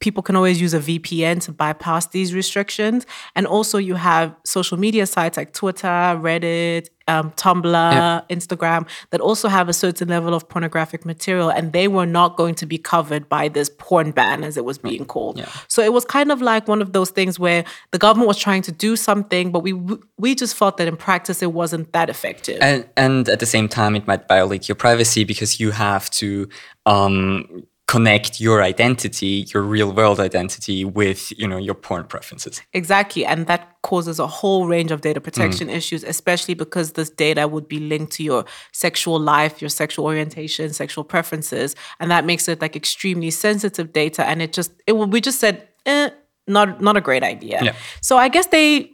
people 0.00 0.22
can 0.22 0.36
always 0.36 0.60
use 0.60 0.74
a 0.74 0.80
VPN 0.80 1.40
to 1.42 1.52
bypass 1.52 2.08
these 2.08 2.34
restrictions. 2.34 3.06
And 3.34 3.46
also, 3.46 3.78
you 3.78 3.94
have 3.94 4.34
social 4.44 4.76
media 4.76 5.06
sites 5.06 5.38
like 5.38 5.54
Twitter, 5.54 5.86
Reddit, 5.88 6.88
um, 7.08 7.30
Tumblr, 7.32 8.28
Instagram, 8.28 8.88
that 9.10 9.20
also 9.20 9.48
have 9.48 9.68
a 9.68 9.72
certain 9.72 10.08
level 10.08 10.34
of 10.34 10.48
pornographic 10.48 11.04
material, 11.04 11.50
and 11.50 11.72
they 11.72 11.88
were 11.88 12.06
not 12.06 12.36
going 12.36 12.54
to 12.56 12.66
be 12.66 12.78
covered 12.78 13.28
by 13.28 13.48
this 13.48 13.70
porn 13.78 14.10
ban, 14.10 14.44
as 14.44 14.56
it 14.56 14.64
was 14.64 14.78
being 14.78 15.04
called. 15.04 15.38
So 15.68 15.82
it 15.82 15.92
was 15.92 16.04
kind 16.04 16.32
of 16.32 16.40
like 16.40 16.68
one 16.68 16.80
of 16.82 16.92
those 16.92 17.10
things 17.10 17.38
where 17.38 17.64
the 17.90 17.98
government 17.98 18.28
was 18.28 18.38
trying 18.38 18.62
to 18.62 18.72
do 18.72 18.96
something, 18.96 19.52
but 19.52 19.60
we 19.60 19.72
we 20.18 20.34
just 20.34 20.54
felt 20.56 20.76
that 20.78 20.88
in 20.88 20.96
practice 20.96 21.42
it 21.42 21.52
wasn't 21.52 21.92
that 21.92 22.08
effective. 22.08 22.58
And 22.60 22.86
and 22.96 23.28
at 23.28 23.40
the 23.40 23.46
same 23.46 23.68
time, 23.68 23.96
it 23.96 24.06
might 24.06 24.26
violate 24.28 24.68
your 24.68 24.76
privacy 24.76 25.24
because 25.24 25.60
you 25.60 25.70
have 25.70 26.10
to 26.10 26.48
um, 26.86 27.66
connect 27.86 28.40
your 28.40 28.62
identity, 28.62 29.46
your 29.52 29.62
real 29.62 29.92
world 29.92 30.18
identity, 30.18 30.84
with 30.84 31.32
you 31.38 31.46
know 31.46 31.58
your 31.58 31.74
porn 31.74 32.04
preferences. 32.04 32.62
Exactly, 32.72 33.24
and 33.24 33.46
that 33.46 33.76
causes 33.82 34.18
a 34.18 34.26
whole 34.26 34.66
range 34.66 34.90
of 34.90 35.00
data 35.00 35.20
protection 35.20 35.68
issues, 35.68 36.02
especially 36.04 36.54
because 36.54 36.92
this 36.92 37.10
data 37.10 37.46
would 37.46 37.68
be 37.68 37.80
linked 37.80 38.12
to 38.12 38.22
your 38.22 38.44
sexual 38.72 39.20
life, 39.20 39.60
your 39.60 39.68
sexual 39.68 40.06
orientation, 40.06 40.72
sexual 40.72 41.04
preferences, 41.04 41.76
and 42.00 42.10
that 42.10 42.24
makes 42.24 42.48
it 42.48 42.60
like 42.60 42.74
extremely 42.74 43.30
sensitive 43.30 43.92
data. 43.92 44.24
And 44.26 44.40
it 44.40 44.52
just 44.52 44.72
it 44.86 44.92
we 44.92 45.20
just 45.20 45.38
said, 45.40 45.68
eh, 45.86 46.10
not 46.46 46.80
not 46.80 46.96
a 46.96 47.00
great 47.00 47.22
idea. 47.22 47.60
Yeah. 47.62 47.74
So 48.00 48.16
I 48.16 48.28
guess 48.28 48.46
they. 48.46 48.90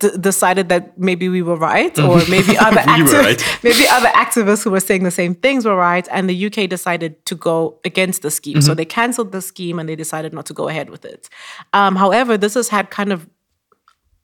D- 0.00 0.10
decided 0.18 0.68
that 0.68 0.98
maybe 0.98 1.28
we 1.28 1.42
were 1.42 1.54
right, 1.54 1.96
or 1.96 2.18
maybe 2.28 2.58
other 2.66 2.82
We 2.86 3.04
activists, 3.04 3.22
right. 3.22 3.58
maybe 3.62 3.86
other 3.88 4.08
activists 4.08 4.64
who 4.64 4.72
were 4.72 4.80
saying 4.80 5.04
the 5.04 5.12
same 5.12 5.36
things 5.36 5.64
were 5.64 5.76
right, 5.76 6.08
and 6.10 6.28
the 6.28 6.46
UK 6.46 6.68
decided 6.68 7.24
to 7.26 7.36
go 7.36 7.78
against 7.84 8.22
the 8.22 8.30
scheme. 8.32 8.54
Mm-hmm. 8.54 8.66
So 8.66 8.74
they 8.74 8.84
cancelled 8.84 9.30
the 9.30 9.40
scheme 9.40 9.78
and 9.78 9.88
they 9.88 9.94
decided 9.94 10.32
not 10.32 10.46
to 10.46 10.54
go 10.54 10.66
ahead 10.66 10.90
with 10.90 11.04
it. 11.04 11.28
Um, 11.72 11.94
however, 11.94 12.36
this 12.36 12.54
has 12.54 12.68
had 12.68 12.90
kind 12.90 13.12
of 13.12 13.28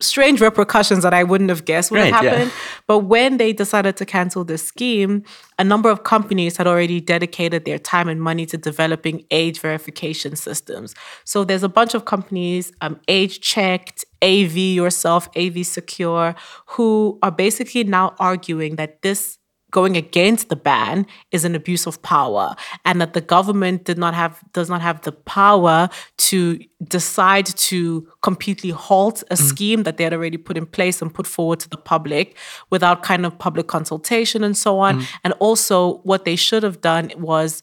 strange 0.02 0.40
repercussions 0.40 1.02
that 1.04 1.14
I 1.14 1.22
wouldn't 1.22 1.50
have 1.50 1.64
guessed 1.64 1.90
would 1.90 2.00
have 2.00 2.12
Right, 2.12 2.24
yeah. 2.24 2.30
happened. 2.30 2.52
But 2.86 3.00
when 3.00 3.38
they 3.38 3.52
decided 3.52 3.96
to 3.96 4.04
cancel 4.04 4.44
this 4.44 4.66
scheme, 4.66 5.22
a 5.58 5.64
number 5.64 5.88
of 5.88 6.02
companies 6.02 6.56
had 6.56 6.66
already 6.66 7.00
dedicated 7.00 7.64
their 7.64 7.78
time 7.78 8.08
and 8.08 8.20
money 8.20 8.44
to 8.46 8.58
developing 8.58 9.24
age 9.30 9.60
verification 9.60 10.36
systems. 10.36 10.94
So 11.24 11.44
there's 11.44 11.62
a 11.62 11.68
bunch 11.68 11.94
of 11.94 12.04
companies, 12.04 12.72
um, 12.80 13.00
Age 13.08 13.40
Checked, 13.40 14.04
AV 14.22 14.56
Yourself, 14.56 15.28
AV 15.36 15.64
Secure, 15.64 16.34
who 16.66 17.18
are 17.22 17.30
basically 17.30 17.84
now 17.84 18.14
arguing 18.18 18.76
that 18.76 19.02
this 19.02 19.38
going 19.72 19.96
against 19.96 20.50
the 20.50 20.56
ban 20.56 21.06
is 21.32 21.44
an 21.44 21.54
abuse 21.56 21.86
of 21.86 22.00
power 22.02 22.54
and 22.84 23.00
that 23.00 23.14
the 23.14 23.20
government 23.20 23.84
did 23.84 23.98
not 23.98 24.14
have 24.14 24.40
does 24.52 24.70
not 24.70 24.80
have 24.80 25.00
the 25.00 25.10
power 25.10 25.88
to 26.16 26.60
decide 26.86 27.46
to 27.46 28.06
completely 28.22 28.70
halt 28.70 29.22
a 29.30 29.34
mm. 29.34 29.38
scheme 29.38 29.82
that 29.82 29.96
they 29.96 30.04
had 30.04 30.12
already 30.12 30.36
put 30.36 30.56
in 30.56 30.66
place 30.66 31.02
and 31.02 31.12
put 31.12 31.26
forward 31.26 31.58
to 31.58 31.68
the 31.68 31.76
public 31.76 32.36
without 32.70 33.02
kind 33.02 33.26
of 33.26 33.36
public 33.38 33.66
consultation 33.66 34.44
and 34.44 34.56
so 34.56 34.78
on. 34.78 35.00
Mm. 35.00 35.06
And 35.24 35.34
also 35.40 35.98
what 36.04 36.24
they 36.24 36.36
should 36.36 36.62
have 36.62 36.80
done 36.80 37.10
was 37.16 37.62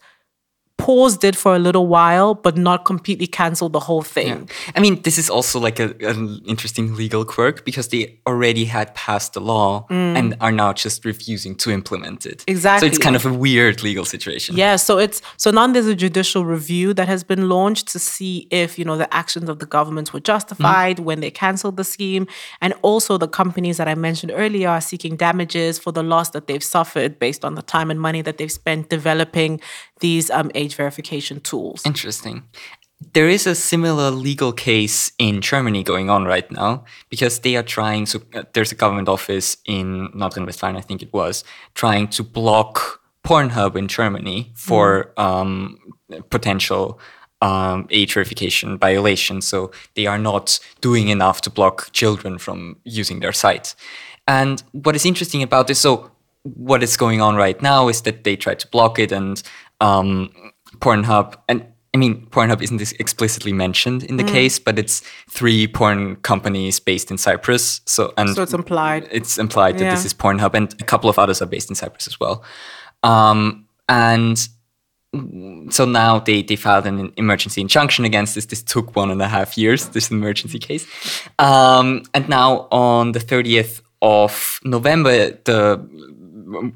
paused 0.86 1.24
it 1.24 1.36
for 1.36 1.52
a 1.56 1.60
little 1.60 1.88
while 1.88 2.34
but 2.34 2.58
not 2.58 2.86
completely 2.86 3.28
canceled 3.28 3.74
the 3.74 3.86
whole 3.88 4.02
thing 4.02 4.50
I 4.76 4.80
mean, 4.80 5.02
this 5.02 5.18
is 5.18 5.30
also 5.30 5.60
like 5.60 5.80
a, 5.80 5.94
an 6.02 6.42
interesting 6.46 6.96
legal 6.96 7.26
quirk 7.26 7.66
because 7.66 7.90
they 7.90 8.20
already 8.26 8.66
had 8.66 8.94
passed 8.96 9.34
the 9.34 9.42
law 9.42 9.86
and 9.90 10.36
are 10.40 10.52
now 10.52 10.74
just 10.74 11.06
refusing 11.06 11.56
to 11.56 11.72
implement 11.72 12.26
it. 12.26 12.44
Exactly. 12.48 12.88
So 12.88 12.92
it's 12.92 12.98
kind 12.98 13.16
of 13.16 13.26
a 13.26 13.34
weird 13.34 13.84
legal 13.84 14.06
situation. 14.06 14.56
Yeah, 14.56 14.76
so 14.76 14.98
it's 14.98 15.22
so 15.38 15.52
now 15.52 15.68
there's 15.68 15.88
a 15.88 15.96
judicial 15.96 16.46
review 16.46 16.94
that 16.94 17.08
has 17.08 17.24
been 17.24 17.50
launched 17.50 17.88
to 17.90 18.00
see 18.00 18.48
if 18.52 18.78
you 18.80 18.86
know 18.86 18.98
the 18.98 19.12
actions 19.14 19.50
of 19.50 19.60
the 19.60 19.66
government 19.66 20.14
were 20.14 20.20
justified 20.20 21.00
when 21.00 21.20
they 21.20 21.32
cancelled 21.32 21.78
the 21.78 21.84
scheme, 21.84 22.28
and 22.62 22.74
also 22.82 23.18
the 23.18 23.28
companies 23.28 23.78
that 23.78 23.88
I 23.88 23.96
mentioned 23.96 24.32
earlier 24.36 24.70
are 24.70 24.82
seeking 24.82 25.16
damages 25.16 25.80
for 25.80 25.92
the 25.92 26.04
loss 26.04 26.30
that 26.32 26.48
they've 26.48 26.64
suffered 26.64 27.20
based 27.20 27.44
on 27.44 27.56
the 27.56 27.62
time 27.62 27.92
and 27.92 28.00
money 28.00 28.22
that 28.22 28.38
they've 28.38 28.52
spent 28.52 28.90
developing 28.90 29.60
these 30.00 30.30
um, 30.32 30.52
age 30.70 30.76
verification 30.76 31.40
tools. 31.42 31.86
Interesting. 31.86 32.44
There 33.14 33.30
is 33.30 33.48
a 33.48 33.56
similar 33.56 34.12
legal 34.12 34.52
case 34.52 35.12
in 35.18 35.42
Germany 35.42 35.84
going 35.84 36.10
on 36.10 36.26
right 36.26 36.52
now 36.52 36.84
because 37.10 37.40
they 37.40 37.56
are 37.56 37.64
trying 37.64 38.06
to. 38.06 38.22
Uh, 38.34 38.44
there's 38.54 38.72
a 38.72 38.76
government 38.76 39.08
office 39.08 39.58
in 39.66 40.10
Nordrhein-Westfalen, 40.10 40.78
I 40.78 40.82
think 40.82 41.02
it 41.02 41.14
was, 41.14 41.44
trying 41.76 42.10
to 42.10 42.24
block 42.24 43.00
Pornhub 43.24 43.76
in 43.76 43.88
Germany 43.88 44.52
for 44.56 45.14
um, 45.18 45.78
potential 46.30 47.00
um, 47.42 47.88
age 47.90 48.14
verification 48.14 48.78
violations. 48.78 49.48
So 49.48 49.72
they 49.96 50.06
are 50.06 50.20
not 50.20 50.60
doing 50.82 51.08
enough 51.08 51.40
to 51.42 51.50
block 51.50 51.92
children 51.94 52.38
from 52.38 52.76
using 52.84 53.22
their 53.22 53.34
site. 53.34 53.76
And 54.28 54.62
what 54.74 54.96
is 54.96 55.06
interesting 55.06 55.42
about 55.42 55.68
this, 55.68 55.80
so 55.80 56.12
what 56.44 56.84
is 56.84 56.98
going 56.98 57.22
on 57.22 57.36
right 57.36 57.62
now 57.62 57.88
is 57.88 58.02
that 58.02 58.24
they 58.24 58.36
try 58.36 58.56
to 58.56 58.68
block 58.68 59.00
it 59.00 59.12
and 59.12 59.42
um, 59.82 60.32
Pornhub 60.78 61.36
and 61.48 61.66
I 61.94 61.98
mean 61.98 62.28
Pornhub 62.28 62.62
isn't 62.62 62.82
explicitly 63.00 63.52
mentioned 63.54 64.04
in 64.04 64.18
the 64.18 64.24
case, 64.24 64.60
but 64.60 64.78
it's 64.78 65.02
three 65.30 65.68
porn 65.68 66.18
companies 66.18 66.80
based 66.80 67.10
in 67.12 67.18
Cyprus. 67.18 67.82
So 67.86 68.14
and 68.18 68.30
So 68.36 68.44
it's 68.44 68.54
implied. 68.54 69.08
it's 69.12 69.38
implied 69.38 69.80
that 69.80 69.92
this 69.92 70.06
is 70.06 70.14
Pornhub 70.14 70.54
and 70.54 70.74
a 70.80 70.84
couple 70.86 71.10
of 71.10 71.18
others 71.18 71.42
are 71.42 71.48
based 71.48 71.70
in 71.70 71.76
Cyprus 71.76 72.08
as 72.08 72.20
well. 72.20 72.44
Um, 73.04 73.66
and 73.88 74.38
so 75.72 75.86
now 75.86 76.20
they, 76.20 76.44
they 76.44 76.56
filed 76.56 76.86
an 76.86 77.12
emergency 77.18 77.62
injunction 77.62 78.06
against 78.06 78.36
this. 78.36 78.46
This 78.46 78.62
took 78.62 78.96
one 78.96 79.10
and 79.10 79.20
a 79.22 79.28
half 79.28 79.58
years, 79.58 79.90
this 79.90 80.12
emergency 80.12 80.60
case. 80.60 80.86
Um, 81.40 82.04
and 82.14 82.30
now 82.30 82.68
on 82.72 83.14
the 83.14 83.20
30th 83.20 83.82
of 84.04 84.60
November, 84.64 85.32
the 85.46 85.80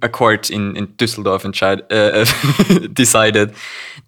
a 0.02 0.10
court 0.10 0.50
in, 0.50 0.76
in 0.76 0.88
Düsseldorf 0.88 1.52
tried, 1.54 1.82
uh, 1.92 2.26
decided 2.94 3.54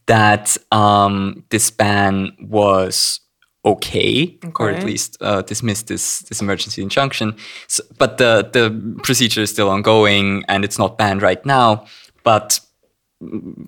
that 0.07 0.57
um, 0.71 1.43
this 1.49 1.71
ban 1.71 2.31
was 2.39 3.19
okay, 3.65 4.37
or 4.59 4.69
at 4.69 4.83
least 4.83 5.17
uh, 5.21 5.41
dismissed 5.41 5.87
this 5.87 6.19
this 6.19 6.41
emergency 6.41 6.81
injunction. 6.81 7.35
So, 7.67 7.83
but 7.97 8.17
the 8.17 8.49
the 8.53 8.99
procedure 9.03 9.41
is 9.41 9.49
still 9.49 9.69
ongoing, 9.69 10.43
and 10.47 10.63
it's 10.63 10.77
not 10.77 10.97
banned 10.97 11.21
right 11.21 11.43
now. 11.45 11.85
But 12.23 12.59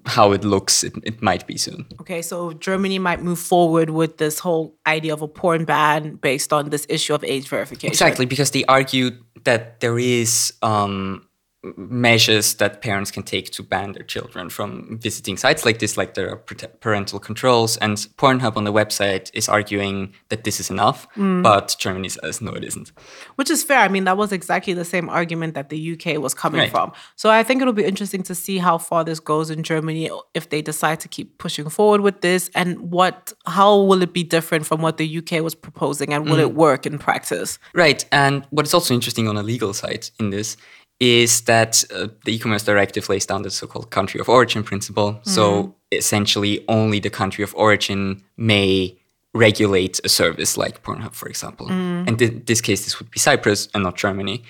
how 0.05 0.33
it 0.33 0.43
looks, 0.43 0.83
it, 0.83 0.93
it 1.03 1.21
might 1.21 1.47
be 1.47 1.57
soon. 1.57 1.85
Okay, 2.01 2.21
so 2.21 2.53
Germany 2.53 2.99
might 2.99 3.21
move 3.21 3.39
forward 3.39 3.89
with 3.89 4.17
this 4.17 4.39
whole 4.39 4.77
idea 4.85 5.13
of 5.13 5.21
a 5.21 5.27
porn 5.27 5.65
ban 5.65 6.15
based 6.15 6.51
on 6.51 6.69
this 6.69 6.85
issue 6.89 7.13
of 7.13 7.23
age 7.23 7.47
verification. 7.47 7.91
Exactly, 7.91 8.25
because 8.25 8.51
they 8.51 8.65
argued 8.65 9.17
that 9.45 9.79
there 9.79 9.97
is 9.97 10.53
um, 10.61 11.26
measures 11.75 12.55
that 12.55 12.81
parents 12.81 13.11
can 13.11 13.23
take 13.23 13.51
to 13.51 13.63
ban 13.63 13.93
their 13.93 14.03
children 14.03 14.49
from 14.49 14.97
visiting 15.01 15.37
sites 15.37 15.65
like 15.65 15.79
this, 15.79 15.97
like 15.97 16.13
there 16.13 16.29
are 16.29 16.37
parental 16.37 17.19
controls. 17.19 17.77
And 17.77 17.97
Pornhub 18.17 18.57
on 18.57 18.63
the 18.63 18.73
website 18.73 19.31
is 19.33 19.49
arguing 19.49 20.13
that 20.29 20.43
this 20.43 20.59
is 20.59 20.69
enough, 20.69 21.07
mm. 21.15 21.43
but 21.43 21.75
Germany 21.79 22.09
says 22.09 22.41
no, 22.41 22.51
it 22.51 22.63
isn't. 22.63 22.91
Which 23.35 23.49
is 23.49 23.63
fair. 23.63 23.79
I 23.79 23.87
mean, 23.87 24.05
that 24.05 24.17
was 24.17 24.31
exactly 24.31 24.73
the 24.73 24.85
same 24.85 25.09
argument 25.09 25.53
that 25.55 25.69
the 25.69 25.93
UK 25.93 26.21
was 26.21 26.33
coming 26.33 26.61
Right. 26.61 26.71
from. 26.71 26.91
So 27.15 27.29
I 27.29 27.43
think 27.43 27.61
it'll 27.61 27.73
be 27.73 27.85
interesting 27.85 28.23
to 28.23 28.35
see 28.35 28.57
how 28.57 28.77
far 28.77 29.03
this 29.03 29.19
goes 29.19 29.49
in 29.49 29.63
Germany 29.63 30.09
if 30.33 30.49
they 30.49 30.61
decide 30.61 30.99
to 31.01 31.07
keep 31.07 31.37
pushing 31.37 31.69
forward 31.69 32.01
with 32.01 32.21
this 32.21 32.49
and 32.55 32.91
what 32.91 33.33
how 33.45 33.81
will 33.81 34.01
it 34.01 34.13
be 34.13 34.23
different 34.23 34.65
from 34.65 34.81
what 34.81 34.97
the 34.97 35.17
UK 35.17 35.43
was 35.43 35.55
proposing 35.55 36.13
and 36.13 36.25
will 36.25 36.39
it 36.39 36.51
mm. 36.51 36.55
work 36.55 36.85
in 36.85 36.97
practice? 36.97 37.59
Right. 37.73 38.05
And 38.11 38.45
what 38.49 38.65
is 38.65 38.73
also 38.73 38.93
interesting 38.93 39.27
on 39.27 39.37
a 39.37 39.43
legal 39.43 39.73
side 39.73 40.09
in 40.19 40.29
this 40.29 40.57
is 40.99 41.41
that 41.41 41.83
uh, 41.93 42.07
the 42.25 42.35
e-commerce 42.35 42.63
directive 42.63 43.07
lays 43.09 43.25
down 43.25 43.43
the 43.43 43.51
so-called 43.51 43.91
country 43.91 44.19
of 44.19 44.29
origin 44.29 44.63
principle. 44.63 45.19
So 45.23 45.75
essentially, 45.91 46.65
only 46.67 46.99
the 46.99 47.09
country 47.09 47.43
of 47.43 47.53
origin 47.55 48.23
may 48.35 48.97
regulate 49.33 49.99
a 50.03 50.09
service 50.09 50.57
like 50.57 50.81
Pornhub, 50.81 51.13
for 51.13 51.29
example. 51.29 51.67
And 51.69 52.21
in 52.21 52.43
this 52.45 52.61
case, 52.61 52.83
this 52.85 52.99
would 52.99 53.11
be 53.11 53.19
Cyprus 53.19 53.69
and 53.73 53.83
not 53.83 53.95
Germany. 53.95 54.43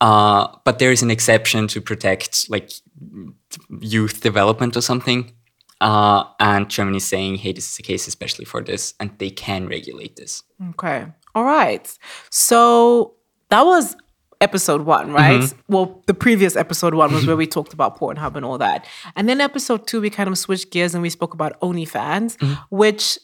Uh, 0.00 0.48
but 0.64 0.78
there 0.78 0.90
is 0.90 1.02
an 1.02 1.10
exception 1.10 1.68
to 1.68 1.80
protect 1.80 2.48
like 2.48 2.70
youth 3.80 4.22
development 4.22 4.76
or 4.76 4.80
something. 4.80 5.34
Uh, 5.82 6.24
and 6.38 6.70
Germany 6.70 6.96
is 6.96 7.06
saying, 7.06 7.36
hey, 7.36 7.52
this 7.52 7.70
is 7.70 7.78
a 7.78 7.82
case 7.82 8.06
especially 8.06 8.44
for 8.44 8.62
this, 8.62 8.94
and 9.00 9.10
they 9.18 9.30
can 9.30 9.66
regulate 9.66 10.16
this. 10.16 10.42
Okay. 10.70 11.06
All 11.34 11.44
right. 11.44 11.98
So 12.30 13.14
that 13.48 13.64
was 13.64 13.96
episode 14.40 14.82
one, 14.82 15.12
right? 15.12 15.40
Mm-hmm. 15.40 15.72
Well, 15.72 16.02
the 16.06 16.14
previous 16.14 16.56
episode 16.56 16.94
one 16.94 17.12
was 17.12 17.26
where 17.26 17.36
we 17.36 17.46
talked 17.46 17.72
about 17.72 17.98
Pornhub 17.98 18.36
and 18.36 18.44
all 18.44 18.58
that. 18.58 18.86
And 19.16 19.28
then 19.28 19.40
episode 19.40 19.86
two, 19.86 20.00
we 20.00 20.10
kind 20.10 20.28
of 20.28 20.38
switched 20.38 20.70
gears 20.70 20.94
and 20.94 21.02
we 21.02 21.10
spoke 21.10 21.34
about 21.34 21.60
OnlyFans, 21.60 22.36
mm-hmm. 22.36 22.54
which 22.74 23.18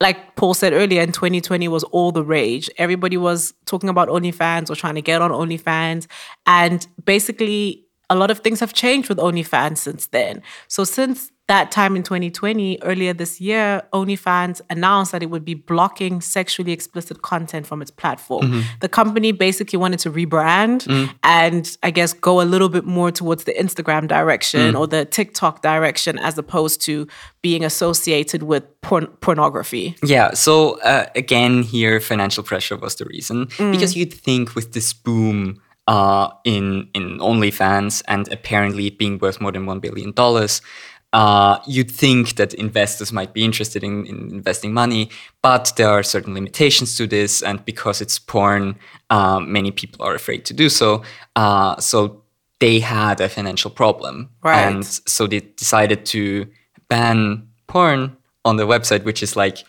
like 0.00 0.36
Paul 0.36 0.54
said 0.54 0.72
earlier, 0.72 1.02
in 1.02 1.12
2020 1.12 1.66
was 1.68 1.84
all 1.84 2.12
the 2.12 2.22
rage. 2.22 2.70
Everybody 2.78 3.16
was 3.16 3.52
talking 3.66 3.88
about 3.88 4.08
OnlyFans 4.08 4.70
or 4.70 4.76
trying 4.76 4.94
to 4.94 5.02
get 5.02 5.20
on 5.20 5.30
OnlyFans. 5.30 6.06
And 6.46 6.86
basically, 7.04 7.87
a 8.10 8.14
lot 8.14 8.30
of 8.30 8.38
things 8.40 8.60
have 8.60 8.72
changed 8.72 9.08
with 9.08 9.18
OnlyFans 9.18 9.78
since 9.78 10.06
then. 10.08 10.42
So 10.66 10.84
since 10.84 11.30
that 11.46 11.70
time 11.70 11.96
in 11.96 12.02
2020, 12.02 12.78
earlier 12.82 13.14
this 13.14 13.40
year, 13.40 13.80
OnlyFans 13.94 14.60
announced 14.68 15.12
that 15.12 15.22
it 15.22 15.30
would 15.30 15.46
be 15.46 15.54
blocking 15.54 16.20
sexually 16.20 16.72
explicit 16.72 17.22
content 17.22 17.66
from 17.66 17.80
its 17.80 17.90
platform. 17.90 18.42
Mm-hmm. 18.44 18.60
The 18.80 18.88
company 18.88 19.32
basically 19.32 19.78
wanted 19.78 19.98
to 20.00 20.10
rebrand 20.10 20.86
Mm. 20.86 21.10
and 21.22 21.76
I 21.82 21.90
guess 21.90 22.12
go 22.12 22.42
a 22.42 22.44
little 22.44 22.68
bit 22.68 22.84
more 22.84 23.10
towards 23.10 23.44
the 23.44 23.54
Instagram 23.54 24.08
direction 24.08 24.74
Mm. 24.74 24.78
or 24.78 24.86
the 24.86 25.06
TikTok 25.06 25.62
direction 25.62 26.18
as 26.18 26.36
opposed 26.36 26.82
to 26.82 27.06
being 27.40 27.64
associated 27.64 28.42
with 28.42 28.64
porn- 28.82 29.06
pornography. 29.20 29.96
Yeah, 30.04 30.34
so 30.34 30.78
uh, 30.82 31.06
again, 31.14 31.62
here 31.62 31.98
financial 31.98 32.42
pressure 32.44 32.76
was 32.76 32.96
the 32.96 33.06
reason 33.06 33.46
Mm. 33.56 33.72
because 33.72 33.96
you'd 33.96 34.12
think 34.12 34.54
with 34.54 34.72
this 34.74 34.92
boom 34.92 35.60
uh, 35.88 36.28
in 36.44 36.88
in 36.94 37.18
OnlyFans 37.18 38.02
and 38.06 38.28
apparently 38.32 38.90
being 38.90 39.18
worth 39.18 39.40
more 39.40 39.52
than 39.52 39.66
one 39.66 39.80
billion 39.80 40.12
dollars, 40.12 40.62
uh, 41.12 41.58
you'd 41.66 41.90
think 41.90 42.36
that 42.36 42.52
investors 42.54 43.12
might 43.12 43.32
be 43.32 43.42
interested 43.42 43.82
in, 43.82 44.04
in 44.06 44.16
investing 44.30 44.72
money, 44.74 45.08
but 45.42 45.72
there 45.76 45.88
are 45.88 46.02
certain 46.04 46.34
limitations 46.34 46.94
to 46.96 47.06
this, 47.06 47.42
and 47.42 47.64
because 47.64 48.02
it's 48.04 48.18
porn, 48.18 48.76
uh, 49.10 49.40
many 49.40 49.70
people 49.72 50.04
are 50.06 50.14
afraid 50.14 50.44
to 50.44 50.54
do 50.54 50.68
so. 50.68 51.02
Uh, 51.34 51.74
so 51.80 52.22
they 52.60 52.80
had 52.80 53.20
a 53.20 53.28
financial 53.28 53.70
problem, 53.70 54.28
Right. 54.44 54.66
and 54.66 54.84
so 54.84 55.26
they 55.26 55.40
decided 55.56 56.04
to 56.06 56.46
ban 56.88 57.48
porn 57.66 58.16
on 58.44 58.56
the 58.56 58.66
website, 58.66 59.04
which 59.04 59.22
is 59.22 59.36
like 59.36 59.64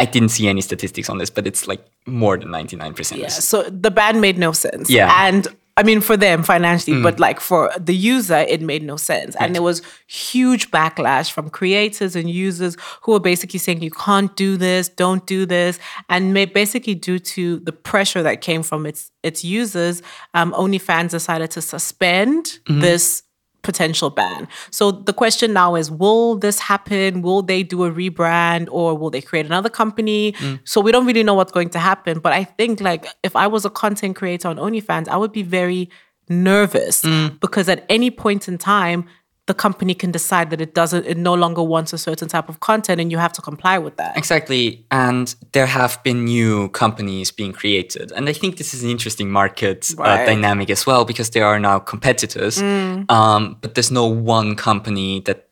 I 0.00 0.04
didn't 0.04 0.28
see 0.30 0.46
any 0.48 0.60
statistics 0.60 1.10
on 1.10 1.18
this, 1.18 1.30
but 1.30 1.44
it's 1.46 1.66
like 1.66 1.84
more 2.08 2.36
than 2.36 2.50
ninety 2.50 2.76
nine 2.76 2.94
percent. 2.94 3.20
Yeah, 3.20 3.28
so 3.28 3.62
the 3.62 3.90
ban 3.90 4.20
made 4.20 4.38
no 4.38 4.52
sense. 4.52 4.90
Yeah. 4.90 5.12
And 5.26 5.48
I 5.76 5.84
mean, 5.84 6.00
for 6.00 6.16
them 6.16 6.42
financially, 6.42 7.00
but 7.00 7.20
like 7.20 7.38
for 7.38 7.70
the 7.78 7.94
user, 7.94 8.38
it 8.38 8.60
made 8.60 8.82
no 8.82 8.96
sense. 8.96 9.36
And 9.36 9.54
there 9.54 9.62
was 9.62 9.80
huge 10.08 10.72
backlash 10.72 11.30
from 11.30 11.50
creators 11.50 12.16
and 12.16 12.28
users 12.28 12.76
who 13.02 13.12
were 13.12 13.20
basically 13.20 13.60
saying, 13.60 13.80
you 13.82 13.92
can't 13.92 14.34
do 14.34 14.56
this, 14.56 14.88
don't 14.88 15.24
do 15.24 15.46
this. 15.46 15.78
And 16.08 16.34
basically, 16.34 16.96
due 16.96 17.20
to 17.20 17.60
the 17.60 17.70
pressure 17.70 18.24
that 18.24 18.40
came 18.40 18.64
from 18.64 18.86
its, 18.86 19.12
its 19.22 19.44
users, 19.44 20.02
um, 20.34 20.52
OnlyFans 20.52 21.10
decided 21.10 21.52
to 21.52 21.62
suspend 21.62 22.58
this 22.66 23.22
potential 23.62 24.10
ban. 24.10 24.48
So 24.70 24.90
the 24.90 25.12
question 25.12 25.52
now 25.52 25.74
is 25.74 25.90
will 25.90 26.36
this 26.36 26.58
happen? 26.58 27.22
Will 27.22 27.42
they 27.42 27.62
do 27.62 27.84
a 27.84 27.90
rebrand 27.90 28.68
or 28.70 28.96
will 28.96 29.10
they 29.10 29.20
create 29.20 29.46
another 29.46 29.68
company? 29.68 30.32
Mm. 30.32 30.60
So 30.64 30.80
we 30.80 30.92
don't 30.92 31.06
really 31.06 31.22
know 31.22 31.34
what's 31.34 31.52
going 31.52 31.70
to 31.70 31.78
happen, 31.78 32.20
but 32.20 32.32
I 32.32 32.44
think 32.44 32.80
like 32.80 33.06
if 33.22 33.34
I 33.36 33.46
was 33.46 33.64
a 33.64 33.70
content 33.70 34.16
creator 34.16 34.48
on 34.48 34.56
OnlyFans, 34.56 35.08
I 35.08 35.16
would 35.16 35.32
be 35.32 35.42
very 35.42 35.90
nervous 36.28 37.02
mm. 37.02 37.38
because 37.40 37.68
at 37.68 37.84
any 37.88 38.10
point 38.10 38.48
in 38.48 38.58
time 38.58 39.06
the 39.48 39.54
company 39.54 39.94
can 39.94 40.12
decide 40.12 40.50
that 40.50 40.60
it 40.60 40.74
doesn't 40.74 41.06
it 41.06 41.16
no 41.16 41.34
longer 41.34 41.62
wants 41.62 41.92
a 41.94 41.98
certain 41.98 42.28
type 42.28 42.48
of 42.48 42.60
content 42.60 43.00
and 43.00 43.10
you 43.10 43.18
have 43.18 43.32
to 43.32 43.42
comply 43.42 43.78
with 43.78 43.96
that. 43.96 44.16
Exactly. 44.16 44.84
And 44.90 45.34
there 45.52 45.66
have 45.66 46.00
been 46.04 46.26
new 46.26 46.68
companies 46.68 47.32
being 47.32 47.52
created. 47.52 48.12
And 48.12 48.28
I 48.28 48.34
think 48.34 48.58
this 48.58 48.74
is 48.74 48.84
an 48.84 48.90
interesting 48.90 49.30
market 49.30 49.90
uh, 49.98 50.24
dynamic 50.26 50.68
as 50.70 50.86
well 50.86 51.04
because 51.06 51.30
there 51.30 51.46
are 51.46 51.58
now 51.58 51.78
competitors. 51.78 52.60
Um, 53.08 53.56
but 53.62 53.74
there's 53.74 53.90
no 53.90 54.06
one 54.06 54.54
company 54.54 55.20
that, 55.20 55.48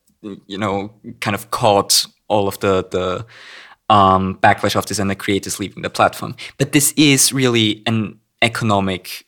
you 0.47 0.59
know, 0.59 0.93
kind 1.21 1.35
of 1.35 1.51
caught 1.51 2.07
all 2.29 2.47
of 2.49 2.61
the, 2.61 2.87
the 2.91 3.27
um, 3.89 4.39
backlash 4.43 4.77
of 4.77 4.85
this 4.87 4.99
and 4.99 5.11
the 5.11 5.17
creators 5.17 5.59
leaving 5.59 5.83
the 5.83 5.91
platform. 5.91 6.37
But 6.59 6.73
this 6.73 6.93
is 6.97 7.33
really 7.33 7.83
an 7.87 8.21
economic 8.43 9.25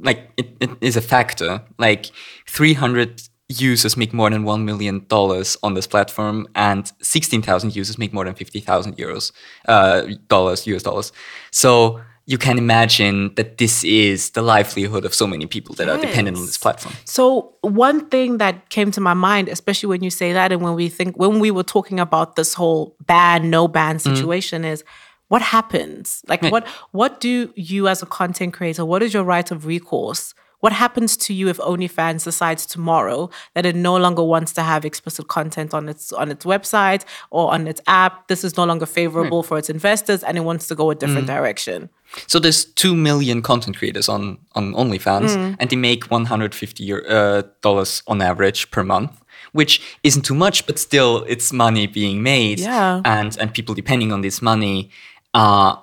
like 0.00 0.30
it, 0.36 0.56
it 0.60 0.70
is 0.80 0.96
a 0.96 1.00
factor. 1.00 1.62
Like 1.78 2.10
300 2.48 3.22
users 3.48 3.96
make 3.96 4.12
more 4.12 4.30
than 4.30 4.44
one 4.44 4.64
million 4.64 5.04
dollars 5.08 5.56
on 5.62 5.74
this 5.74 5.86
platform, 5.86 6.46
and 6.54 6.90
16,000 7.02 7.76
users 7.76 7.98
make 7.98 8.12
more 8.12 8.24
than 8.24 8.34
50,000 8.34 8.96
euros, 8.96 9.32
uh, 9.68 10.02
dollars, 10.28 10.66
US 10.66 10.82
dollars. 10.82 11.12
So 11.50 12.00
you 12.26 12.38
can 12.38 12.56
imagine 12.56 13.34
that 13.34 13.58
this 13.58 13.84
is 13.84 14.30
the 14.30 14.40
livelihood 14.40 15.04
of 15.04 15.14
so 15.14 15.26
many 15.26 15.46
people 15.46 15.74
that 15.74 15.90
are 15.90 15.98
dependent 15.98 16.38
on 16.38 16.46
this 16.46 16.56
platform. 16.56 16.94
So 17.04 17.54
one 17.60 18.08
thing 18.08 18.38
that 18.38 18.70
came 18.70 18.90
to 18.92 19.00
my 19.00 19.12
mind, 19.12 19.48
especially 19.48 19.88
when 19.88 20.02
you 20.02 20.10
say 20.10 20.32
that, 20.32 20.50
and 20.50 20.62
when 20.62 20.74
we 20.74 20.88
think 20.88 21.18
when 21.18 21.38
we 21.38 21.50
were 21.50 21.62
talking 21.62 22.00
about 22.00 22.36
this 22.36 22.54
whole 22.54 22.96
ban, 23.06 23.50
no 23.50 23.68
ban 23.68 23.98
situation, 23.98 24.64
is 24.64 24.84
what 25.28 25.42
happens? 25.42 26.22
Like 26.26 26.42
what 26.42 26.66
what 26.92 27.20
do 27.20 27.52
you 27.56 27.88
as 27.88 28.02
a 28.02 28.06
content 28.06 28.54
creator? 28.54 28.86
What 28.86 29.02
is 29.02 29.12
your 29.12 29.24
right 29.24 29.50
of 29.50 29.66
recourse? 29.66 30.32
What 30.64 30.72
happens 30.72 31.16
to 31.18 31.34
you 31.34 31.50
if 31.50 31.58
OnlyFans 31.58 32.24
decides 32.24 32.64
tomorrow 32.64 33.28
that 33.54 33.66
it 33.66 33.76
no 33.76 33.98
longer 33.98 34.24
wants 34.24 34.50
to 34.54 34.62
have 34.62 34.86
explicit 34.86 35.28
content 35.28 35.74
on 35.74 35.90
its 35.90 36.10
on 36.10 36.30
its 36.30 36.46
website 36.46 37.02
or 37.30 37.52
on 37.52 37.66
its 37.68 37.82
app? 37.86 38.28
This 38.28 38.44
is 38.44 38.56
no 38.56 38.64
longer 38.64 38.86
favorable 38.86 39.42
for 39.42 39.58
its 39.58 39.68
investors, 39.68 40.22
and 40.24 40.38
it 40.38 40.40
wants 40.40 40.66
to 40.68 40.74
go 40.74 40.90
a 40.90 40.94
different 40.94 41.26
direction. 41.26 41.90
So 42.26 42.38
there's 42.38 42.64
two 42.64 42.94
million 42.96 43.42
content 43.42 43.76
creators 43.76 44.08
on 44.08 44.38
on 44.54 44.72
OnlyFans, 44.72 45.56
and 45.60 45.68
they 45.70 45.76
make 45.76 46.04
150 46.10 46.82
euro- 46.84 47.04
uh, 47.18 47.42
dollars 47.60 48.02
on 48.06 48.22
average 48.22 48.70
per 48.70 48.82
month, 48.82 49.12
which 49.52 49.80
isn't 50.02 50.22
too 50.24 50.34
much, 50.34 50.66
but 50.66 50.78
still 50.78 51.24
it's 51.28 51.52
money 51.52 51.86
being 51.86 52.22
made, 52.22 52.60
Yeah. 52.60 53.02
and 53.04 53.36
and 53.40 53.52
people 53.52 53.74
depending 53.74 54.12
on 54.12 54.22
this 54.22 54.40
money. 54.40 54.88
Uh, 55.34 55.76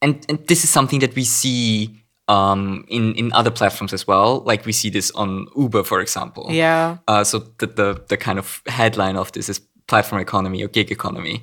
and 0.00 0.24
and 0.28 0.38
this 0.46 0.62
is 0.64 0.70
something 0.70 1.00
that 1.00 1.14
we 1.16 1.24
see 1.24 1.90
um, 2.28 2.84
in 2.88 3.14
in 3.14 3.32
other 3.32 3.50
platforms 3.50 3.92
as 3.92 4.06
well. 4.06 4.40
Like 4.40 4.66
we 4.66 4.72
see 4.72 4.90
this 4.90 5.10
on 5.12 5.46
Uber, 5.56 5.84
for 5.84 6.00
example. 6.00 6.48
Yeah. 6.50 6.98
Uh, 7.08 7.24
so 7.24 7.38
the, 7.58 7.66
the 7.66 8.04
the 8.08 8.16
kind 8.16 8.38
of 8.38 8.62
headline 8.66 9.16
of 9.16 9.32
this 9.32 9.48
is 9.48 9.60
platform 9.86 10.20
economy 10.20 10.62
or 10.62 10.68
gig 10.68 10.90
economy. 10.90 11.42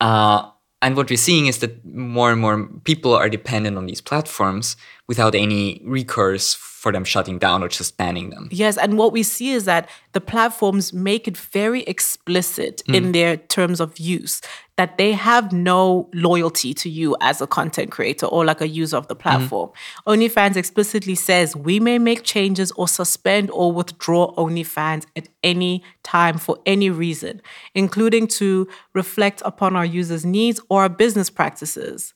Uh, 0.00 0.50
and 0.80 0.96
what 0.96 1.10
we're 1.10 1.16
seeing 1.16 1.46
is 1.46 1.58
that 1.58 1.84
more 1.84 2.30
and 2.30 2.40
more 2.40 2.68
people 2.84 3.14
are 3.14 3.28
dependent 3.28 3.76
on 3.76 3.86
these 3.86 4.00
platforms 4.00 4.76
without 5.08 5.34
any 5.34 5.80
recourse 5.84 6.54
for 6.54 6.92
them 6.92 7.02
shutting 7.02 7.38
down 7.38 7.62
or 7.62 7.68
just 7.68 7.96
banning 7.96 8.30
them. 8.30 8.48
Yes, 8.52 8.78
and 8.78 8.96
what 8.96 9.12
we 9.12 9.24
see 9.24 9.50
is 9.50 9.64
that 9.64 9.90
the 10.12 10.20
platforms 10.20 10.92
make 10.92 11.26
it 11.26 11.36
very 11.36 11.82
explicit 11.82 12.82
hmm. 12.86 12.94
in 12.94 13.12
their 13.12 13.36
terms 13.36 13.80
of 13.80 13.98
use 13.98 14.40
that 14.76 14.96
they 14.96 15.12
have 15.12 15.52
no 15.52 16.08
loyalty 16.14 16.72
to 16.72 16.88
you 16.88 17.16
as 17.20 17.40
a 17.40 17.48
content 17.48 17.90
creator 17.90 18.26
or 18.26 18.44
like 18.44 18.60
a 18.60 18.68
user 18.68 18.96
of 18.96 19.08
the 19.08 19.14
hmm. 19.14 19.22
platform. 19.22 19.70
OnlyFans 20.06 20.56
explicitly 20.56 21.16
says 21.16 21.56
we 21.56 21.80
may 21.80 21.98
make 21.98 22.22
changes 22.22 22.70
or 22.72 22.86
suspend 22.86 23.50
or 23.50 23.72
withdraw 23.72 24.32
OnlyFans 24.36 25.04
at 25.16 25.28
any 25.42 25.82
time 26.04 26.38
for 26.38 26.58
any 26.64 26.90
reason, 26.90 27.42
including 27.74 28.28
to 28.28 28.68
reflect 28.94 29.42
upon 29.44 29.74
our 29.74 29.86
users' 29.86 30.24
needs 30.24 30.60
or 30.68 30.82
our 30.82 30.88
business 30.88 31.28
practices 31.28 32.14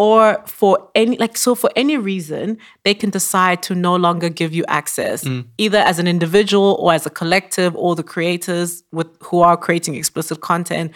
or 0.00 0.42
for 0.46 0.88
any 0.94 1.14
like 1.18 1.36
so 1.36 1.54
for 1.54 1.68
any 1.76 1.98
reason 1.98 2.56
they 2.84 2.94
can 2.94 3.10
decide 3.10 3.62
to 3.62 3.74
no 3.74 3.94
longer 3.96 4.30
give 4.30 4.54
you 4.54 4.64
access 4.66 5.26
either 5.58 5.76
as 5.76 5.98
an 5.98 6.06
individual 6.06 6.78
or 6.80 6.94
as 6.94 7.04
a 7.04 7.10
collective 7.10 7.76
or 7.76 7.94
the 7.94 8.02
creators 8.02 8.82
with 8.92 9.08
who 9.22 9.42
are 9.42 9.58
creating 9.58 9.94
explicit 9.96 10.40
content. 10.40 10.90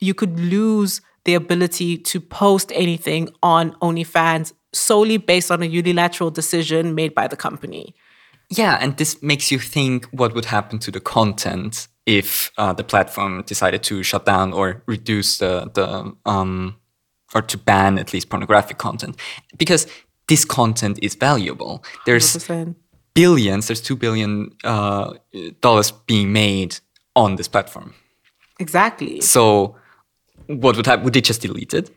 You 0.00 0.12
could 0.12 0.38
lose 0.38 1.00
the 1.24 1.34
ability 1.34 1.96
to 1.96 2.20
post 2.20 2.70
anything 2.74 3.30
on 3.42 3.72
OnlyFans 3.80 4.52
solely 4.74 5.16
based 5.16 5.50
on 5.50 5.62
a 5.62 5.66
unilateral 5.66 6.30
decision 6.30 6.94
made 6.94 7.14
by 7.14 7.28
the 7.28 7.36
company. 7.36 7.94
Yeah, 8.50 8.76
and 8.78 8.94
this 8.98 9.22
makes 9.22 9.50
you 9.50 9.58
think 9.58 10.06
what 10.10 10.34
would 10.34 10.46
happen 10.46 10.78
to 10.80 10.90
the 10.90 11.00
content 11.00 11.88
if 12.04 12.50
uh, 12.58 12.74
the 12.74 12.84
platform 12.84 13.42
decided 13.46 13.82
to 13.84 14.02
shut 14.02 14.26
down 14.26 14.52
or 14.52 14.82
reduce 14.86 15.38
the 15.38 15.70
the 15.72 15.86
um, 16.26 16.79
or 17.34 17.42
to 17.42 17.58
ban 17.58 17.98
at 17.98 18.12
least 18.12 18.28
pornographic 18.28 18.78
content 18.78 19.16
because 19.56 19.86
this 20.28 20.44
content 20.44 20.98
is 21.02 21.14
valuable. 21.14 21.84
There's 22.06 22.36
100%. 22.36 22.74
billions. 23.14 23.66
There's 23.66 23.80
two 23.80 23.96
billion 23.96 24.52
uh, 24.64 25.14
dollars 25.60 25.90
being 25.90 26.32
made 26.32 26.78
on 27.16 27.36
this 27.36 27.48
platform. 27.48 27.94
exactly 28.58 29.20
So, 29.20 29.76
what 30.46 30.76
would 30.76 30.86
happen? 30.86 31.04
Would 31.04 31.14
they 31.14 31.20
just 31.20 31.42
delete 31.42 31.74
it? 31.74 31.90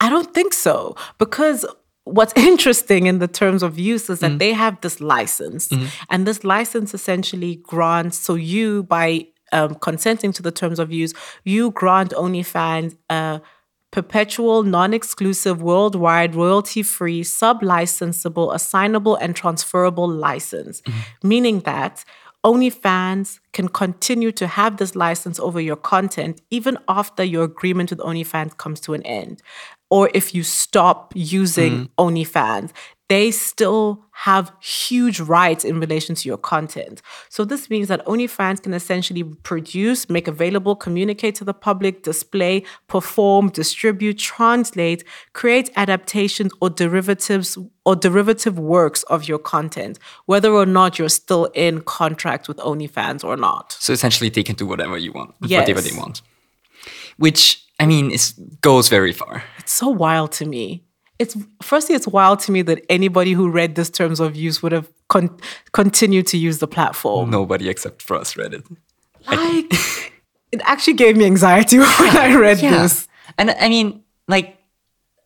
I 0.00 0.08
don't 0.08 0.32
think 0.34 0.52
so 0.52 0.96
because 1.18 1.64
what's 2.04 2.32
interesting 2.50 3.06
in 3.06 3.18
the 3.18 3.28
terms 3.28 3.62
of 3.62 3.78
use 3.78 4.10
is 4.10 4.20
that 4.20 4.38
they 4.38 4.52
have 4.52 4.80
this 4.80 5.00
license, 5.00 5.70
and 6.10 6.26
this 6.26 6.44
license 6.44 6.94
essentially 6.94 7.56
grants 7.56 8.18
so 8.18 8.34
you 8.34 8.82
by 8.84 9.26
um, 9.52 9.74
consenting 9.76 10.32
to 10.32 10.42
the 10.42 10.52
terms 10.52 10.78
of 10.78 10.92
use, 10.92 11.14
you 11.44 11.70
grant 11.70 12.10
OnlyFans 12.12 12.96
a 13.08 13.40
perpetual, 13.90 14.62
non-exclusive, 14.62 15.62
worldwide, 15.62 16.34
royalty-free, 16.34 17.22
sub-licensable, 17.24 18.54
assignable, 18.54 19.16
and 19.16 19.34
transferable 19.34 20.08
license, 20.08 20.80
mm-hmm. 20.82 21.28
meaning 21.28 21.60
that 21.60 22.04
OnlyFans 22.44 23.40
can 23.52 23.68
continue 23.68 24.30
to 24.32 24.46
have 24.46 24.76
this 24.76 24.94
license 24.94 25.40
over 25.40 25.60
your 25.60 25.76
content 25.76 26.40
even 26.50 26.78
after 26.86 27.24
your 27.24 27.44
agreement 27.44 27.90
with 27.90 27.98
OnlyFans 27.98 28.56
comes 28.56 28.80
to 28.80 28.94
an 28.94 29.02
end. 29.02 29.42
Or 29.90 30.10
if 30.14 30.34
you 30.34 30.42
stop 30.42 31.12
using 31.14 31.72
mm. 31.72 31.88
OnlyFans, 31.98 32.72
they 33.08 33.30
still 33.30 34.04
have 34.12 34.52
huge 34.60 35.18
rights 35.18 35.64
in 35.64 35.80
relation 35.80 36.14
to 36.14 36.28
your 36.28 36.36
content. 36.36 37.00
So 37.30 37.44
this 37.44 37.70
means 37.70 37.88
that 37.88 38.04
OnlyFans 38.04 38.62
can 38.62 38.74
essentially 38.74 39.24
produce, 39.24 40.10
make 40.10 40.28
available, 40.28 40.76
communicate 40.76 41.34
to 41.36 41.44
the 41.44 41.54
public, 41.54 42.02
display, 42.02 42.64
perform, 42.86 43.48
distribute, 43.48 44.18
translate, 44.18 45.04
create 45.32 45.70
adaptations 45.76 46.52
or 46.60 46.68
derivatives 46.68 47.56
or 47.86 47.96
derivative 47.96 48.58
works 48.58 49.04
of 49.04 49.26
your 49.26 49.38
content, 49.38 49.98
whether 50.26 50.52
or 50.52 50.66
not 50.66 50.98
you're 50.98 51.08
still 51.08 51.46
in 51.54 51.80
contract 51.80 52.46
with 52.46 52.58
OnlyFans 52.58 53.24
or 53.24 53.38
not. 53.38 53.72
So 53.80 53.94
essentially, 53.94 54.28
they 54.28 54.42
can 54.42 54.56
do 54.56 54.66
whatever 54.66 54.98
you 54.98 55.12
want, 55.12 55.34
Yes. 55.40 55.60
whatever 55.60 55.80
they 55.80 55.96
want. 55.96 56.20
Which 57.16 57.64
I 57.78 57.86
mean, 57.86 58.10
it 58.10 58.32
goes 58.60 58.88
very 58.88 59.12
far. 59.12 59.44
It's 59.58 59.72
so 59.72 59.88
wild 59.88 60.32
to 60.32 60.44
me. 60.44 60.84
It's 61.18 61.36
firstly, 61.62 61.94
it's 61.94 62.06
wild 62.06 62.40
to 62.40 62.52
me 62.52 62.62
that 62.62 62.84
anybody 62.88 63.32
who 63.32 63.50
read 63.50 63.74
this 63.74 63.90
terms 63.90 64.20
of 64.20 64.36
use 64.36 64.62
would 64.62 64.72
have 64.72 64.90
con- 65.08 65.36
continued 65.72 66.26
to 66.28 66.38
use 66.38 66.58
the 66.58 66.68
platform. 66.68 67.30
Nobody 67.30 67.68
except 67.68 68.02
for 68.02 68.16
us 68.16 68.36
read 68.36 68.54
it. 68.54 68.64
Like, 69.26 69.72
it 70.52 70.60
actually 70.62 70.94
gave 70.94 71.16
me 71.16 71.24
anxiety 71.24 71.78
when 72.00 72.16
I 72.16 72.34
read 72.36 72.58
this. 72.58 73.08
And 73.36 73.50
I 73.50 73.68
mean, 73.68 74.02
like, 74.28 74.56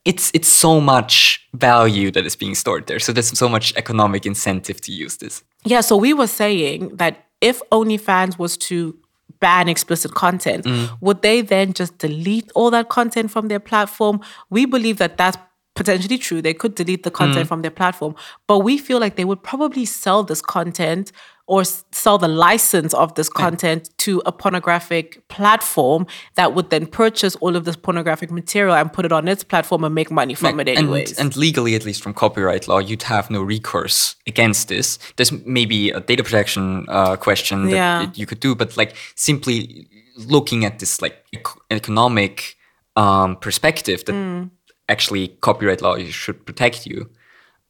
it's 0.05 0.31
it's 0.35 0.49
so 0.49 0.81
much 0.81 1.47
value 1.55 2.11
that 2.11 2.27
is 2.27 2.37
being 2.37 2.55
stored 2.55 2.87
there. 2.87 2.99
So 2.99 3.13
there's 3.13 3.39
so 3.39 3.49
much 3.49 3.73
economic 3.77 4.27
incentive 4.27 4.81
to 4.83 4.93
use 4.93 5.19
this. 5.19 5.45
Yeah, 5.65 5.81
so 5.81 5.97
we 5.97 6.13
were 6.13 6.27
saying 6.27 6.97
that 6.97 7.27
if 7.41 7.61
OnlyFans 7.71 8.39
was 8.39 8.57
to 8.57 8.97
ban 9.43 9.69
explicit 9.69 10.15
content, 10.15 10.65
mm. 10.65 10.89
would 11.01 11.21
they 11.21 11.43
then 11.43 11.75
just 11.75 11.99
delete 11.99 12.51
all 12.55 12.71
that 12.71 12.89
content 12.89 13.31
from 13.31 13.49
their 13.49 13.61
platform? 13.61 14.21
We 14.49 14.65
believe 14.65 14.97
that 14.99 15.19
that's 15.19 15.37
potentially 15.75 16.17
true. 16.17 16.41
They 16.41 16.55
could 16.55 16.75
delete 16.75 17.03
the 17.03 17.11
content 17.11 17.47
mm. 17.47 17.49
from 17.49 17.63
their 17.63 17.71
platform, 17.71 18.15
but 18.47 18.61
we 18.61 18.79
feel 18.79 19.01
like 19.01 19.17
they 19.17 19.25
would 19.25 19.43
probably 19.43 19.85
sell 19.85 20.23
this 20.23 20.41
content 20.41 21.13
or 21.47 21.65
sell 21.65 22.19
the 22.19 22.29
license 22.29 22.95
of 22.95 23.15
this 23.15 23.29
content 23.29 23.91
to 23.99 24.23
a 24.25 24.33
pornographic 24.33 25.27
platform 25.29 26.07
that 26.37 26.55
would 26.55 26.71
then 26.71 26.87
purchase 26.87 27.35
all 27.37 27.57
of 27.57 27.65
this 27.65 27.77
pornographic 27.77 28.31
material 28.31 28.75
and 28.75 28.93
put 28.93 29.05
it 29.05 29.13
on 29.13 29.27
its 29.29 29.43
platform 29.45 29.85
and 29.85 29.95
make 29.95 30.11
money 30.11 30.35
from 30.35 30.61
it 30.61 30.69
and, 30.69 30.79
anyways. 30.79 31.19
and 31.19 31.37
legally, 31.37 31.75
at 31.75 31.85
least 31.85 32.03
from 32.03 32.15
copyright 32.15 32.69
law, 32.69 32.79
you'd 32.79 33.03
have 33.03 33.29
no 33.31 33.43
recourse 33.43 34.17
against 34.27 34.69
this. 34.69 34.99
There's 35.17 35.33
maybe 35.45 35.91
a 35.91 36.01
data 36.01 36.23
protection 36.23 36.87
uh, 36.89 37.17
question 37.17 37.65
that 37.67 37.71
Yeah. 37.73 38.11
you 38.15 38.27
could 38.27 38.41
do, 38.41 38.55
but 38.55 38.77
like 38.77 38.95
simply 39.17 39.89
looking 40.17 40.65
at 40.65 40.79
this 40.79 41.03
like 41.03 41.17
ec- 41.33 41.59
economic 41.71 42.57
um, 42.97 43.37
perspective 43.37 44.05
that 44.05 44.15
Mm. 44.15 44.51
actually 44.89 45.29
copyright 45.41 45.83
law 45.83 45.97
should 45.99 46.45
protect 46.47 46.87
you. 46.87 47.09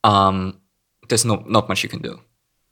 Um, 0.04 0.60
there's 1.08 1.24
no 1.24 1.42
not 1.46 1.68
much 1.68 1.82
you 1.82 1.88
can 1.88 2.02
do. 2.02 2.20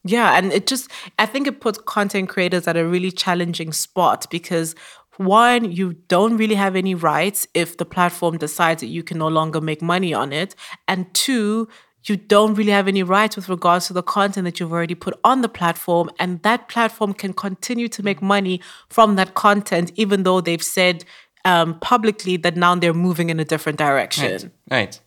Yeah, 0.04 0.36
and 0.36 0.52
it 0.52 0.66
just 0.66 0.90
I 1.18 1.26
think 1.26 1.46
it 1.46 1.60
puts 1.60 1.78
content 1.78 2.28
creators 2.28 2.66
at 2.66 2.76
a 2.76 2.86
really 2.86 3.10
challenging 3.10 3.72
spot 3.72 4.26
because 4.30 4.74
one, 5.16 5.70
you 5.70 5.94
don't 6.08 6.38
really 6.38 6.54
have 6.54 6.76
any 6.76 6.94
rights 6.94 7.46
if 7.52 7.76
the 7.76 7.84
platform 7.84 8.38
decides 8.38 8.80
that 8.80 8.86
you 8.86 9.02
can 9.02 9.18
no 9.18 9.28
longer 9.28 9.60
make 9.60 9.82
money 9.82 10.14
on 10.14 10.32
it, 10.32 10.54
and 10.88 11.12
two, 11.12 11.68
you 12.04 12.16
don't 12.16 12.54
really 12.54 12.72
have 12.72 12.88
any 12.88 13.02
rights 13.02 13.36
with 13.36 13.50
regards 13.50 13.86
to 13.88 13.92
the 13.92 14.02
content 14.02 14.46
that 14.46 14.58
you've 14.58 14.72
already 14.72 14.94
put 14.94 15.18
on 15.22 15.42
the 15.42 15.48
platform, 15.48 16.10
and 16.18 16.42
that 16.42 16.68
platform 16.68 17.12
can 17.12 17.34
continue 17.34 17.88
to 17.88 18.02
make 18.02 18.22
money 18.22 18.62
from 18.88 19.16
that 19.16 19.34
content, 19.34 19.92
even 19.96 20.22
though 20.22 20.40
they've 20.40 20.62
said 20.62 21.04
um, 21.44 21.78
publicly 21.80 22.36
that 22.38 22.56
now 22.56 22.74
they're 22.74 22.94
moving 22.94 23.30
in 23.30 23.40
a 23.40 23.44
different 23.44 23.78
direction. 23.78 24.50
Right. 24.70 24.98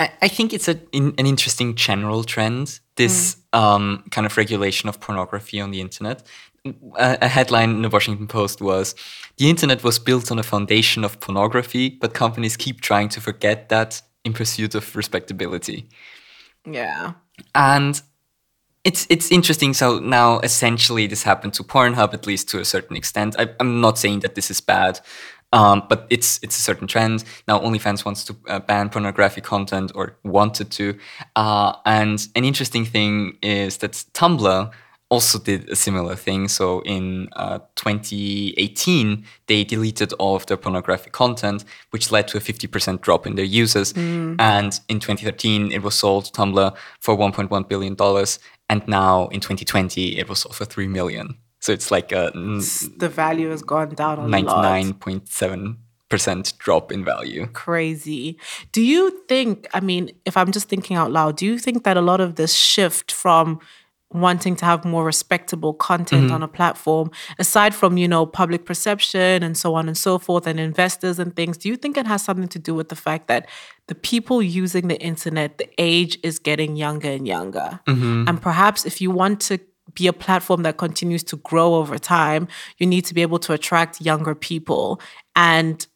I, 0.00 0.10
I 0.22 0.28
think 0.28 0.52
it's 0.52 0.68
a, 0.68 0.78
in, 0.92 1.14
an 1.18 1.26
interesting 1.26 1.74
general 1.74 2.24
trend, 2.24 2.80
this 2.96 3.36
um, 3.52 4.04
kind 4.10 4.26
of 4.26 4.36
regulation 4.36 4.88
of 4.88 5.00
pornography 5.00 5.60
on 5.60 5.70
the 5.70 5.80
internet. 5.80 6.22
A, 6.96 7.18
a 7.22 7.28
headline 7.28 7.70
in 7.70 7.82
the 7.82 7.88
Washington 7.88 8.28
Post 8.28 8.60
was 8.60 8.94
The 9.36 9.50
internet 9.50 9.82
was 9.82 9.98
built 9.98 10.30
on 10.30 10.38
a 10.38 10.42
foundation 10.42 11.04
of 11.04 11.18
pornography, 11.20 11.88
but 11.88 12.14
companies 12.14 12.56
keep 12.56 12.80
trying 12.80 13.08
to 13.10 13.20
forget 13.20 13.68
that 13.68 14.02
in 14.24 14.32
pursuit 14.32 14.74
of 14.74 14.94
respectability. 14.94 15.88
Yeah. 16.64 17.14
And 17.54 18.00
it's 18.84 19.06
it's 19.08 19.30
interesting. 19.30 19.74
So 19.74 19.98
now 19.98 20.40
essentially 20.40 21.06
this 21.06 21.22
happened 21.22 21.54
to 21.54 21.62
Pornhub, 21.62 22.14
at 22.14 22.26
least 22.26 22.48
to 22.50 22.60
a 22.60 22.64
certain 22.64 22.96
extent. 22.96 23.36
I, 23.38 23.48
I'm 23.60 23.80
not 23.80 23.98
saying 23.98 24.20
that 24.20 24.34
this 24.34 24.50
is 24.50 24.60
bad, 24.60 25.00
um, 25.52 25.82
but 25.88 26.06
it's 26.10 26.38
it's 26.42 26.58
a 26.58 26.62
certain 26.62 26.86
trend. 26.86 27.24
Now 27.46 27.60
OnlyFans 27.60 28.04
wants 28.04 28.24
to 28.24 28.36
uh, 28.48 28.60
ban 28.60 28.88
pornographic 28.88 29.44
content 29.44 29.92
or 29.94 30.16
wanted 30.24 30.70
to. 30.72 30.98
Uh, 31.36 31.74
and 31.84 32.26
an 32.34 32.44
interesting 32.44 32.84
thing 32.84 33.36
is 33.42 33.78
that 33.78 33.92
Tumblr 34.14 34.72
also 35.10 35.38
did 35.38 35.68
a 35.68 35.76
similar 35.76 36.16
thing. 36.16 36.48
So 36.48 36.80
in 36.86 37.28
uh, 37.36 37.58
2018, 37.76 39.26
they 39.46 39.62
deleted 39.62 40.14
all 40.14 40.36
of 40.36 40.46
their 40.46 40.56
pornographic 40.56 41.12
content, 41.12 41.66
which 41.90 42.10
led 42.10 42.28
to 42.28 42.38
a 42.38 42.40
50% 42.40 43.02
drop 43.02 43.26
in 43.26 43.34
their 43.34 43.44
users. 43.44 43.92
And 44.38 44.80
in 44.88 45.00
2013, 45.00 45.70
it 45.70 45.82
was 45.82 45.94
sold 45.94 46.24
to 46.24 46.32
Tumblr 46.32 46.74
for 47.00 47.14
1.1 47.14 47.68
billion 47.68 47.94
dollars, 47.94 48.38
and 48.70 48.82
now 48.88 49.28
in 49.28 49.40
2020, 49.40 50.18
it 50.18 50.30
was 50.30 50.38
sold 50.38 50.56
for 50.56 50.64
three 50.64 50.88
million. 50.88 51.36
So 51.62 51.72
it's 51.72 51.90
like 51.90 52.12
a 52.12 52.32
The 52.34 53.08
value 53.08 53.50
has 53.50 53.62
gone 53.62 53.94
down 53.94 54.18
a 54.18 54.26
lot. 54.26 54.64
99.7 54.64 55.76
percent 56.12 56.52
drop 56.58 56.92
in 56.92 57.02
value. 57.02 57.46
crazy. 57.54 58.36
Do 58.72 58.82
you 58.82 59.24
think, 59.28 59.66
I 59.72 59.80
mean, 59.80 60.10
if 60.26 60.36
I'm 60.36 60.52
just 60.52 60.68
thinking 60.68 60.94
out 60.94 61.10
loud, 61.10 61.38
do 61.38 61.46
you 61.46 61.58
think 61.58 61.84
that 61.84 61.96
a 61.96 62.02
lot 62.02 62.20
of 62.20 62.34
this 62.34 62.52
shift 62.52 63.10
from 63.10 63.60
wanting 64.12 64.54
to 64.56 64.64
have 64.66 64.84
more 64.84 65.06
respectable 65.06 65.72
content 65.72 66.24
mm-hmm. 66.24 66.34
on 66.34 66.42
a 66.42 66.48
platform, 66.48 67.10
aside 67.38 67.74
from, 67.74 67.96
you 67.96 68.06
know, 68.06 68.26
public 68.26 68.66
perception 68.66 69.42
and 69.42 69.56
so 69.56 69.74
on 69.74 69.88
and 69.88 69.96
so 69.96 70.18
forth, 70.18 70.46
and 70.46 70.60
investors 70.60 71.18
and 71.18 71.34
things, 71.34 71.56
do 71.56 71.70
you 71.70 71.76
think 71.76 71.96
it 71.96 72.06
has 72.06 72.22
something 72.22 72.48
to 72.48 72.58
do 72.58 72.74
with 72.74 72.90
the 72.90 72.96
fact 72.96 73.26
that 73.28 73.48
the 73.86 73.94
people 73.94 74.42
using 74.42 74.88
the 74.88 75.00
internet, 75.00 75.56
the 75.56 75.68
age 75.78 76.18
is 76.22 76.38
getting 76.38 76.76
younger 76.76 77.08
and 77.08 77.26
younger? 77.26 77.80
Mm-hmm. 77.86 78.28
And 78.28 78.42
perhaps 78.42 78.84
if 78.84 79.00
you 79.00 79.10
want 79.10 79.40
to 79.48 79.58
be 79.94 80.06
a 80.06 80.12
platform 80.12 80.62
that 80.62 80.76
continues 80.76 81.22
to 81.24 81.36
grow 81.36 81.74
over 81.74 81.98
time, 81.98 82.48
you 82.78 82.86
need 82.86 83.04
to 83.06 83.14
be 83.14 83.22
able 83.22 83.38
to 83.40 83.52
attract 83.52 84.00
younger 84.00 84.34
people. 84.34 85.00
And 85.36 85.86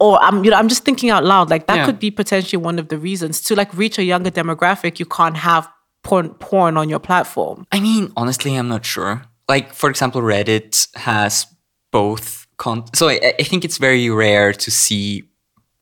or 0.00 0.18
I'm 0.22 0.44
you 0.44 0.50
know 0.50 0.56
I'm 0.56 0.68
just 0.68 0.84
thinking 0.84 1.10
out 1.10 1.24
loud 1.24 1.50
like 1.50 1.66
that 1.68 1.76
Yeah. 1.76 1.86
could 1.86 1.98
be 1.98 2.10
potentially 2.10 2.60
one 2.62 2.78
of 2.78 2.88
the 2.88 2.98
reasons 2.98 3.40
to 3.42 3.54
like 3.54 3.72
reach 3.74 3.98
a 3.98 4.02
younger 4.04 4.30
demographic 4.30 4.98
you 4.98 5.06
can't 5.06 5.36
have 5.36 5.68
porn 6.02 6.30
porn 6.34 6.76
on 6.76 6.88
your 6.88 6.98
platform. 6.98 7.66
I 7.72 7.80
mean, 7.80 8.12
honestly, 8.16 8.54
I'm 8.56 8.68
not 8.68 8.84
sure. 8.84 9.22
Like, 9.48 9.72
for 9.72 9.88
example, 9.90 10.20
Reddit 10.22 10.94
has 10.96 11.46
both. 11.92 12.46
Con- 12.56 12.84
so 12.94 13.08
I, 13.08 13.34
I 13.38 13.42
think 13.42 13.64
it's 13.64 13.78
very 13.78 14.08
rare 14.10 14.52
to 14.52 14.70
see 14.70 15.24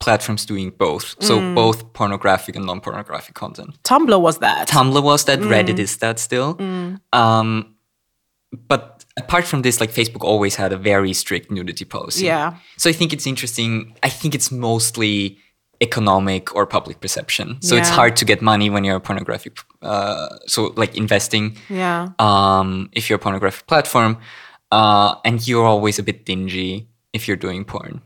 platforms 0.04 0.44
doing 0.52 0.68
both. 0.86 1.06
So 1.20 1.34
both 1.54 1.78
pornographic 1.92 2.56
and 2.56 2.66
non-pornographic 2.66 3.34
content. 3.34 3.70
Tumblr 3.84 4.20
was 4.20 4.38
that. 4.38 4.68
Tumblr 4.68 5.02
was 5.02 5.24
that. 5.24 5.38
Reddit 5.52 5.78
is 5.78 5.96
that 5.98 6.18
still. 6.18 6.50
Um, 7.12 7.76
but 8.72 9.04
apart 9.16 9.44
from 9.50 9.62
this, 9.62 9.80
like 9.80 9.92
Facebook 10.00 10.24
always 10.32 10.54
had 10.56 10.72
a 10.72 10.76
very 10.76 11.12
strict 11.12 11.50
nudity 11.50 11.84
policy. 11.84 12.26
Yeah. 12.26 12.56
So 12.76 12.90
I 12.90 12.92
think 12.92 13.12
it's 13.12 13.26
interesting. 13.26 13.96
I 14.02 14.10
think 14.10 14.34
it's 14.34 14.50
mostly 14.50 15.38
economic 15.80 16.54
or 16.56 16.66
public 16.66 17.00
perception. 17.00 17.58
So 17.60 17.76
it's 17.76 17.88
hard 17.88 18.14
to 18.16 18.24
get 18.24 18.40
money 18.40 18.70
when 18.70 18.84
you're 18.84 18.96
a 18.96 19.00
pornographic. 19.00 19.52
Uh, 19.80 20.28
so 20.46 20.72
like 20.76 20.96
investing 20.96 21.56
yeah. 21.68 22.10
um, 22.18 22.88
if 22.92 23.08
you're 23.08 23.20
a 23.22 23.24
pornographic 23.26 23.66
platform, 23.66 24.16
uh, 24.70 25.16
and 25.24 25.46
you're 25.48 25.66
always 25.66 25.98
a 25.98 26.02
bit 26.02 26.24
dingy 26.24 26.88
if 27.12 27.26
you're 27.26 27.40
doing 27.46 27.64
porn. 27.64 28.00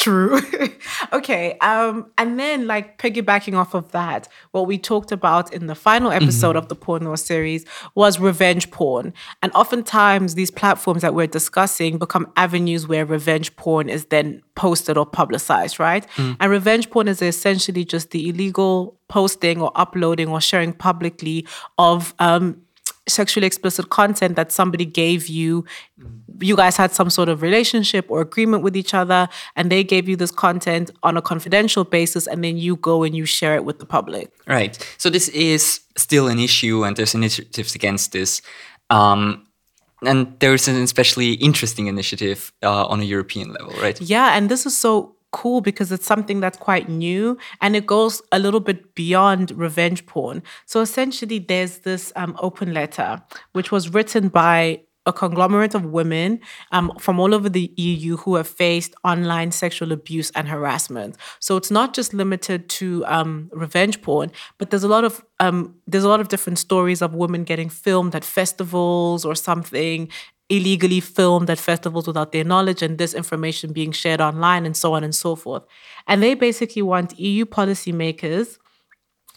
True. 0.00 0.40
okay. 1.12 1.58
Um, 1.58 2.10
and 2.16 2.40
then 2.40 2.66
like 2.66 2.96
piggybacking 2.96 3.54
off 3.54 3.74
of 3.74 3.92
that, 3.92 4.28
what 4.52 4.66
we 4.66 4.78
talked 4.78 5.12
about 5.12 5.52
in 5.52 5.66
the 5.66 5.74
final 5.74 6.10
episode 6.10 6.56
of 6.56 6.68
the 6.68 6.74
Porn 6.74 7.04
Law 7.04 7.16
series 7.16 7.66
was 7.94 8.18
revenge 8.18 8.70
porn. 8.70 9.12
And 9.42 9.52
oftentimes 9.52 10.36
these 10.36 10.50
platforms 10.50 11.02
that 11.02 11.12
we're 11.12 11.26
discussing 11.26 11.98
become 11.98 12.32
avenues 12.36 12.88
where 12.88 13.04
revenge 13.04 13.54
porn 13.56 13.90
is 13.90 14.06
then 14.06 14.40
posted 14.54 14.96
or 14.96 15.04
publicized, 15.04 15.78
right? 15.78 16.06
And 16.40 16.50
revenge 16.50 16.88
porn 16.88 17.06
is 17.06 17.20
essentially 17.20 17.84
just 17.84 18.10
the 18.10 18.30
illegal 18.30 18.98
posting 19.08 19.60
or 19.60 19.70
uploading 19.74 20.28
or 20.28 20.40
sharing 20.40 20.72
publicly 20.72 21.46
of 21.76 22.14
um 22.20 22.62
sexually 23.10 23.46
explicit 23.46 23.90
content 23.90 24.36
that 24.36 24.52
somebody 24.52 24.84
gave 24.84 25.28
you 25.28 25.64
you 26.42 26.56
guys 26.56 26.76
had 26.76 26.90
some 26.90 27.10
sort 27.10 27.28
of 27.28 27.42
relationship 27.42 28.06
or 28.10 28.22
agreement 28.22 28.62
with 28.62 28.74
each 28.74 28.94
other 28.94 29.28
and 29.56 29.70
they 29.70 29.84
gave 29.84 30.08
you 30.08 30.16
this 30.16 30.30
content 30.30 30.90
on 31.02 31.16
a 31.16 31.22
confidential 31.22 31.84
basis 31.84 32.26
and 32.26 32.42
then 32.42 32.56
you 32.56 32.76
go 32.76 33.02
and 33.02 33.14
you 33.14 33.26
share 33.26 33.56
it 33.56 33.64
with 33.64 33.78
the 33.78 33.86
public 33.86 34.30
Right. 34.50 34.76
So 34.98 35.10
this 35.10 35.28
is 35.28 35.80
still 35.96 36.26
an 36.26 36.40
issue, 36.40 36.84
and 36.84 36.96
there's 36.96 37.14
initiatives 37.14 37.74
against 37.76 38.10
this. 38.10 38.42
Um, 38.90 39.46
and 40.02 40.34
there's 40.40 40.66
an 40.66 40.76
especially 40.82 41.34
interesting 41.34 41.86
initiative 41.86 42.52
uh, 42.62 42.86
on 42.86 43.00
a 43.00 43.04
European 43.04 43.52
level, 43.52 43.72
right? 43.80 44.00
yeah 44.00 44.36
and 44.36 44.50
this 44.50 44.64
is 44.66 44.76
so 44.76 45.14
cool 45.32 45.60
because 45.60 45.92
it's 45.92 46.06
something 46.06 46.40
that's 46.40 46.58
quite 46.58 46.88
new 46.88 47.38
and 47.60 47.76
it 47.76 47.86
goes 47.86 48.22
a 48.32 48.38
little 48.38 48.60
bit 48.60 48.94
beyond 48.94 49.50
revenge 49.52 50.06
porn. 50.06 50.42
So 50.66 50.80
essentially, 50.80 51.38
there's 51.38 51.78
this 51.78 52.12
um, 52.16 52.36
open 52.40 52.72
letter 52.74 53.22
which 53.52 53.70
was 53.70 53.88
written 53.88 54.28
by 54.28 54.80
a 55.06 55.12
conglomerate 55.12 55.74
of 55.74 55.86
women 55.86 56.40
um, 56.72 56.92
from 56.98 57.18
all 57.18 57.34
over 57.34 57.48
the 57.48 57.72
EU 57.76 58.18
who 58.18 58.34
have 58.34 58.46
faced 58.46 58.94
online 59.02 59.50
sexual 59.50 59.92
abuse 59.92 60.30
and 60.32 60.46
harassment. 60.46 61.16
So 61.38 61.56
it's 61.56 61.70
not 61.70 61.94
just 61.94 62.12
limited 62.12 62.68
to 62.70 63.04
um, 63.06 63.50
revenge 63.52 64.02
porn, 64.02 64.30
but 64.58 64.70
there's 64.70 64.84
a 64.84 64.88
lot 64.88 65.04
of 65.04 65.24
um, 65.40 65.74
there's 65.86 66.04
a 66.04 66.08
lot 66.08 66.20
of 66.20 66.28
different 66.28 66.58
stories 66.58 67.00
of 67.00 67.14
women 67.14 67.44
getting 67.44 67.70
filmed 67.70 68.14
at 68.14 68.24
festivals 68.24 69.24
or 69.24 69.34
something 69.34 70.08
illegally 70.50 71.00
filmed 71.00 71.48
at 71.48 71.58
festivals 71.58 72.06
without 72.06 72.32
their 72.32 72.44
knowledge 72.44 72.82
and 72.82 72.98
this 72.98 73.14
information 73.14 73.72
being 73.72 73.92
shared 73.92 74.20
online 74.20 74.66
and 74.66 74.76
so 74.76 74.92
on 74.92 75.04
and 75.04 75.14
so 75.14 75.36
forth. 75.36 75.62
And 76.06 76.22
they 76.22 76.34
basically 76.34 76.82
want 76.82 77.18
EU 77.18 77.46
policymakers 77.46 78.58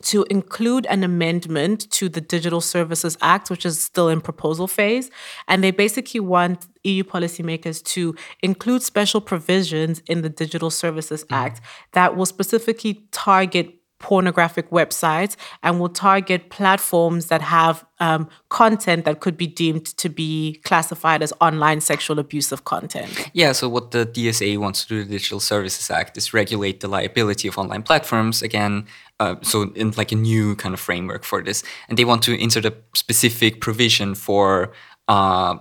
to 0.01 0.25
include 0.29 0.85
an 0.87 1.03
amendment 1.03 1.89
to 1.91 2.09
the 2.09 2.19
Digital 2.19 2.59
Services 2.59 3.17
Act, 3.21 3.49
which 3.49 3.65
is 3.65 3.79
still 3.79 4.09
in 4.09 4.21
proposal 4.21 4.67
phase. 4.67 5.09
And 5.47 5.63
they 5.63 5.71
basically 5.71 6.19
want 6.19 6.67
EU 6.83 7.03
policymakers 7.03 7.81
to 7.83 8.15
include 8.41 8.81
special 8.81 9.21
provisions 9.21 10.01
in 10.07 10.21
the 10.21 10.29
Digital 10.29 10.71
Services 10.71 11.23
mm-hmm. 11.23 11.35
Act 11.35 11.61
that 11.93 12.17
will 12.17 12.25
specifically 12.25 13.07
target 13.11 13.75
pornographic 14.03 14.69
websites 14.69 15.37
and 15.63 15.79
will 15.79 15.87
target 15.87 16.49
platforms 16.49 17.27
that 17.27 17.41
have 17.41 17.85
um, 18.01 18.27
content 18.49 19.05
that 19.05 19.21
could 19.21 19.37
be 19.37 19.47
deemed 19.47 19.85
to 19.85 20.09
be 20.09 20.59
classified 20.65 21.23
as 21.23 21.31
online 21.39 21.79
sexual 21.79 22.19
abusive 22.19 22.65
content. 22.65 23.31
Yeah, 23.31 23.53
so 23.53 23.69
what 23.69 23.91
the 23.91 24.05
DSA 24.05 24.57
wants 24.57 24.83
to 24.83 24.89
do, 24.89 25.03
the 25.05 25.09
Digital 25.09 25.39
Services 25.39 25.89
Act, 25.89 26.17
is 26.17 26.33
regulate 26.33 26.81
the 26.81 26.89
liability 26.89 27.47
of 27.47 27.57
online 27.57 27.81
platforms 27.81 28.41
again. 28.41 28.87
Uh, 29.21 29.35
so 29.41 29.71
in 29.73 29.91
like 29.91 30.11
a 30.11 30.17
new 30.17 30.57
kind 30.57 30.73
of 30.73 30.81
framework 30.81 31.23
for 31.23 31.41
this, 31.41 31.63
and 31.87 31.97
they 31.97 32.03
want 32.03 32.21
to 32.23 32.37
insert 32.37 32.65
a 32.65 32.73
specific 32.93 33.61
provision 33.61 34.15
for 34.15 34.73
uh, 35.07 35.55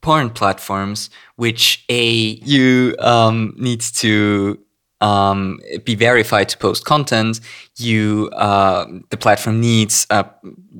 porn 0.00 0.30
platforms, 0.30 1.10
which 1.36 1.84
a 1.90 2.06
you 2.54 2.94
um, 2.98 3.52
needs 3.58 3.92
to 3.92 4.58
um, 5.04 5.60
be 5.84 5.94
verified 5.94 6.48
to 6.48 6.58
post 6.58 6.84
content. 6.84 7.40
You 7.76 8.30
uh, 8.32 8.86
the 9.10 9.16
platform 9.16 9.60
needs 9.60 10.06
uh, 10.10 10.24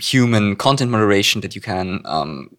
human 0.01 0.57
content 0.57 0.91
moderation 0.91 1.43
that 1.43 1.55
you 1.55 1.61
can 1.61 2.01
um, 2.05 2.57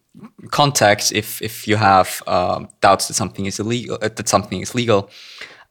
contact 0.50 1.12
if 1.12 1.42
if 1.42 1.66
you 1.68 1.76
have 1.76 2.22
uh, 2.26 2.64
doubts 2.80 3.08
that 3.08 3.14
something 3.14 3.46
is 3.46 3.58
illegal 3.58 3.98
uh, 4.00 4.08
that 4.08 4.28
something 4.28 4.60
is 4.62 4.74
legal. 4.74 5.10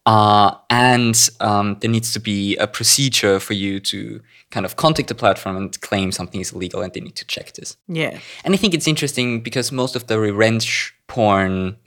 Uh, 0.07 0.51
and 0.69 1.29
um, 1.39 1.77
there 1.79 1.89
needs 1.89 2.13
to 2.13 2.19
be 2.19 2.55
a 2.57 2.67
procedure 2.67 3.39
for 3.39 3.53
you 3.53 3.79
to 3.79 4.21
kind 4.51 4.63
of 4.63 4.75
contact 4.75 5.07
the 5.07 5.15
platform 5.15 5.57
and 5.57 5.81
claim 5.81 6.11
something 6.11 6.41
is 6.41 6.51
illegal, 6.51 6.81
and 6.83 6.93
they 6.93 6.99
need 6.99 7.15
to 7.15 7.25
check 7.25 7.53
this. 7.53 7.75
Yeah. 7.87 8.19
And 8.43 8.53
I 8.53 8.57
think 8.57 8.75
it's 8.75 8.87
interesting 8.87 9.41
because 9.41 9.71
most 9.71 9.95
of 9.95 10.05
the 10.05 10.19
revenge 10.19 10.93
porn 11.07 11.77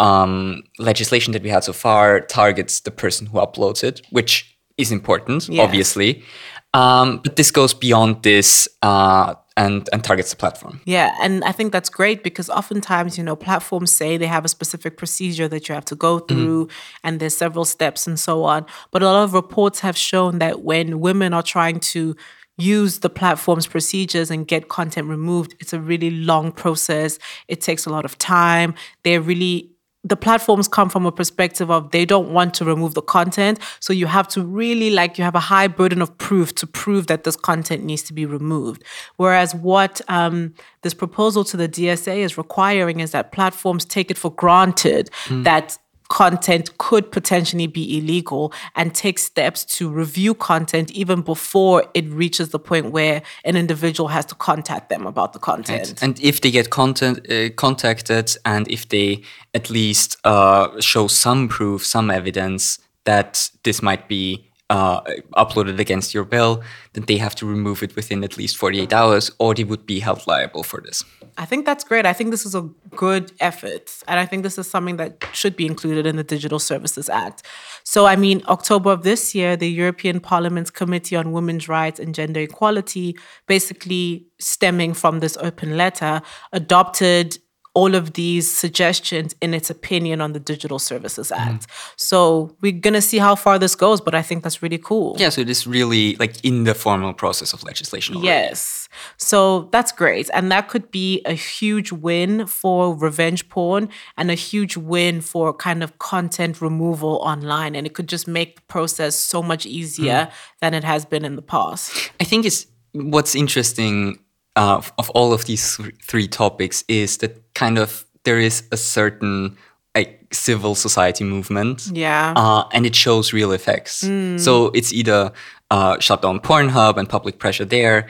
um, 0.00 0.62
legislation 0.78 1.32
that 1.34 1.42
we 1.42 1.50
had 1.50 1.62
so 1.62 1.72
far 1.72 2.20
targets 2.20 2.80
the 2.80 2.90
person 2.90 3.26
who 3.26 3.38
uploads 3.38 3.84
it, 3.84 4.00
which 4.10 4.56
is 4.78 4.90
important, 4.90 5.48
obviously. 5.58 6.24
Um, 6.72 7.18
but 7.22 7.36
this 7.36 7.50
goes 7.50 7.74
beyond 7.74 8.22
this 8.22 8.68
uh, 8.82 9.34
and 9.56 9.88
and 9.92 10.02
targets 10.02 10.30
the 10.30 10.36
platform. 10.36 10.80
Yeah, 10.84 11.14
and 11.20 11.44
I 11.44 11.52
think 11.52 11.72
that's 11.72 11.90
great 11.90 12.22
because 12.22 12.48
oftentimes, 12.48 13.18
you 13.18 13.24
know, 13.24 13.36
platforms 13.36 13.92
say 13.92 14.16
they 14.16 14.28
have 14.28 14.44
a 14.44 14.48
specific 14.48 14.96
procedure 14.96 15.48
that 15.48 15.68
you 15.68 15.74
have 15.74 15.84
to 15.86 15.96
go 15.96 16.18
mm-hmm. 16.18 16.26
through, 16.28 16.66
mm-hmm. 16.66 17.06
and 17.06 17.20
there's 17.20 17.36
several 17.36 17.64
steps 17.64 18.06
and 18.06 18.18
so 18.18 18.44
on. 18.44 18.64
But 18.92 19.02
a 19.02 19.06
lot 19.06 19.24
of 19.24 19.34
reports 19.34 19.80
have 19.80 19.96
shown 19.96 20.38
that 20.38 20.62
when 20.62 21.00
women 21.00 21.34
are 21.34 21.42
trying 21.42 21.80
to 21.80 22.16
use 22.56 23.00
the 23.00 23.10
platform's 23.10 23.66
procedures 23.66 24.30
and 24.30 24.46
get 24.46 24.68
content 24.68 25.08
removed, 25.08 25.56
it's 25.60 25.72
a 25.72 25.80
really 25.80 26.10
long 26.10 26.52
process. 26.52 27.18
It 27.48 27.60
takes 27.60 27.86
a 27.86 27.90
lot 27.90 28.04
of 28.04 28.16
time. 28.18 28.74
They're 29.02 29.20
really 29.20 29.70
the 30.02 30.16
platforms 30.16 30.66
come 30.66 30.88
from 30.88 31.04
a 31.04 31.12
perspective 31.12 31.70
of 31.70 31.90
they 31.90 32.04
don't 32.04 32.32
want 32.32 32.54
to 32.54 32.64
remove 32.64 32.94
the 32.94 33.02
content. 33.02 33.58
So 33.80 33.92
you 33.92 34.06
have 34.06 34.26
to 34.28 34.42
really 34.42 34.90
like, 34.90 35.18
you 35.18 35.24
have 35.24 35.34
a 35.34 35.40
high 35.40 35.68
burden 35.68 36.00
of 36.00 36.16
proof 36.16 36.54
to 36.56 36.66
prove 36.66 37.06
that 37.08 37.24
this 37.24 37.36
content 37.36 37.84
needs 37.84 38.02
to 38.04 38.14
be 38.14 38.24
removed. 38.24 38.82
Whereas 39.16 39.54
what 39.54 40.00
um, 40.08 40.54
this 40.82 40.94
proposal 40.94 41.44
to 41.44 41.56
the 41.56 41.68
DSA 41.68 42.18
is 42.18 42.38
requiring 42.38 43.00
is 43.00 43.10
that 43.10 43.30
platforms 43.32 43.84
take 43.84 44.10
it 44.10 44.16
for 44.16 44.32
granted 44.32 45.10
mm. 45.26 45.44
that 45.44 45.76
content 46.10 46.76
could 46.78 47.10
potentially 47.10 47.66
be 47.68 47.96
illegal 47.96 48.52
and 48.74 48.94
take 48.94 49.18
steps 49.18 49.64
to 49.64 49.88
review 49.88 50.34
content 50.34 50.90
even 50.90 51.22
before 51.22 51.84
it 51.94 52.04
reaches 52.10 52.50
the 52.50 52.58
point 52.58 52.90
where 52.90 53.22
an 53.44 53.56
individual 53.56 54.08
has 54.08 54.26
to 54.26 54.34
contact 54.34 54.90
them 54.90 55.06
about 55.06 55.32
the 55.32 55.38
content. 55.38 56.02
And 56.02 56.20
if 56.20 56.40
they 56.40 56.50
get 56.50 56.68
content 56.70 57.30
uh, 57.30 57.50
contacted 57.56 58.36
and 58.44 58.68
if 58.68 58.88
they 58.88 59.22
at 59.54 59.70
least 59.70 60.16
uh, 60.24 60.80
show 60.80 61.06
some 61.06 61.48
proof, 61.48 61.86
some 61.86 62.10
evidence 62.10 62.78
that 63.04 63.48
this 63.62 63.80
might 63.80 64.08
be 64.08 64.49
uh, 64.70 65.00
uploaded 65.36 65.78
against 65.80 66.14
your 66.14 66.24
bill, 66.24 66.62
then 66.92 67.04
they 67.06 67.18
have 67.18 67.34
to 67.34 67.44
remove 67.44 67.82
it 67.82 67.94
within 67.96 68.24
at 68.24 68.38
least 68.38 68.56
48 68.56 68.92
hours 68.92 69.30
or 69.38 69.54
they 69.54 69.64
would 69.64 69.84
be 69.84 69.98
held 69.98 70.26
liable 70.26 70.62
for 70.62 70.80
this. 70.80 71.04
I 71.36 71.44
think 71.44 71.66
that's 71.66 71.84
great. 71.84 72.06
I 72.06 72.12
think 72.12 72.30
this 72.30 72.46
is 72.46 72.54
a 72.54 72.62
good 72.94 73.32
effort. 73.40 73.92
And 74.06 74.20
I 74.20 74.26
think 74.26 74.42
this 74.44 74.58
is 74.58 74.70
something 74.70 74.96
that 74.96 75.24
should 75.32 75.56
be 75.56 75.66
included 75.66 76.06
in 76.06 76.16
the 76.16 76.24
Digital 76.24 76.58
Services 76.58 77.08
Act. 77.08 77.42
So, 77.82 78.06
I 78.06 78.16
mean, 78.16 78.42
October 78.48 78.92
of 78.92 79.02
this 79.02 79.34
year, 79.34 79.56
the 79.56 79.70
European 79.70 80.20
Parliament's 80.20 80.70
Committee 80.70 81.16
on 81.16 81.32
Women's 81.32 81.68
Rights 81.68 81.98
and 81.98 82.14
Gender 82.14 82.40
Equality, 82.40 83.16
basically 83.46 84.26
stemming 84.38 84.94
from 84.94 85.20
this 85.20 85.36
open 85.38 85.76
letter, 85.76 86.22
adopted 86.52 87.38
all 87.74 87.94
of 87.94 88.14
these 88.14 88.52
suggestions 88.52 89.34
in 89.40 89.54
its 89.54 89.70
opinion 89.70 90.20
on 90.20 90.32
the 90.32 90.40
Digital 90.40 90.78
Services 90.78 91.30
mm-hmm. 91.30 91.48
Act. 91.54 91.68
Mm. 91.68 91.92
So 91.96 92.56
we're 92.60 92.72
gonna 92.72 93.00
see 93.00 93.18
how 93.18 93.36
far 93.36 93.58
this 93.58 93.74
goes, 93.74 94.00
but 94.00 94.14
I 94.14 94.22
think 94.22 94.42
that's 94.42 94.62
really 94.62 94.78
cool. 94.78 95.16
Yeah, 95.18 95.28
so 95.28 95.40
it 95.40 95.48
is 95.48 95.66
really 95.66 96.16
like 96.16 96.44
in 96.44 96.64
the 96.64 96.74
formal 96.74 97.14
process 97.14 97.52
of 97.52 97.62
legislation. 97.62 98.16
Already. 98.16 98.26
Yes. 98.26 98.88
So 99.16 99.68
that's 99.72 99.92
great. 99.92 100.28
And 100.34 100.50
that 100.50 100.68
could 100.68 100.90
be 100.90 101.22
a 101.24 101.32
huge 101.32 101.92
win 101.92 102.46
for 102.46 102.94
revenge 102.94 103.48
porn 103.48 103.88
and 104.16 104.30
a 104.30 104.34
huge 104.34 104.76
win 104.76 105.20
for 105.20 105.54
kind 105.54 105.82
of 105.82 105.98
content 105.98 106.60
removal 106.60 107.16
online. 107.22 107.76
And 107.76 107.86
it 107.86 107.94
could 107.94 108.08
just 108.08 108.26
make 108.26 108.56
the 108.56 108.62
process 108.62 109.14
so 109.14 109.42
much 109.42 109.64
easier 109.64 110.26
mm. 110.26 110.32
than 110.60 110.74
it 110.74 110.82
has 110.82 111.04
been 111.04 111.24
in 111.24 111.36
the 111.36 111.42
past. 111.42 112.10
I 112.20 112.24
think 112.24 112.44
it's 112.44 112.66
what's 112.92 113.34
interesting 113.36 114.18
uh, 114.56 114.82
of 114.98 115.10
all 115.10 115.32
of 115.32 115.44
these 115.44 115.76
th- 115.76 115.94
three 116.02 116.28
topics 116.28 116.84
is 116.88 117.18
that 117.18 117.54
kind 117.54 117.78
of 117.78 118.04
there 118.24 118.38
is 118.38 118.64
a 118.72 118.76
certain 118.76 119.56
like 119.94 120.26
civil 120.32 120.74
society 120.74 121.24
movement. 121.24 121.90
Yeah. 121.92 122.34
Uh, 122.36 122.64
and 122.72 122.86
it 122.86 122.94
shows 122.94 123.32
real 123.32 123.52
effects. 123.52 124.04
Mm. 124.04 124.38
So 124.38 124.66
it's 124.68 124.92
either 124.92 125.32
uh, 125.70 125.98
shut 125.98 126.22
down 126.22 126.40
Pornhub 126.40 126.96
and 126.96 127.08
public 127.08 127.38
pressure 127.38 127.64
there. 127.64 128.08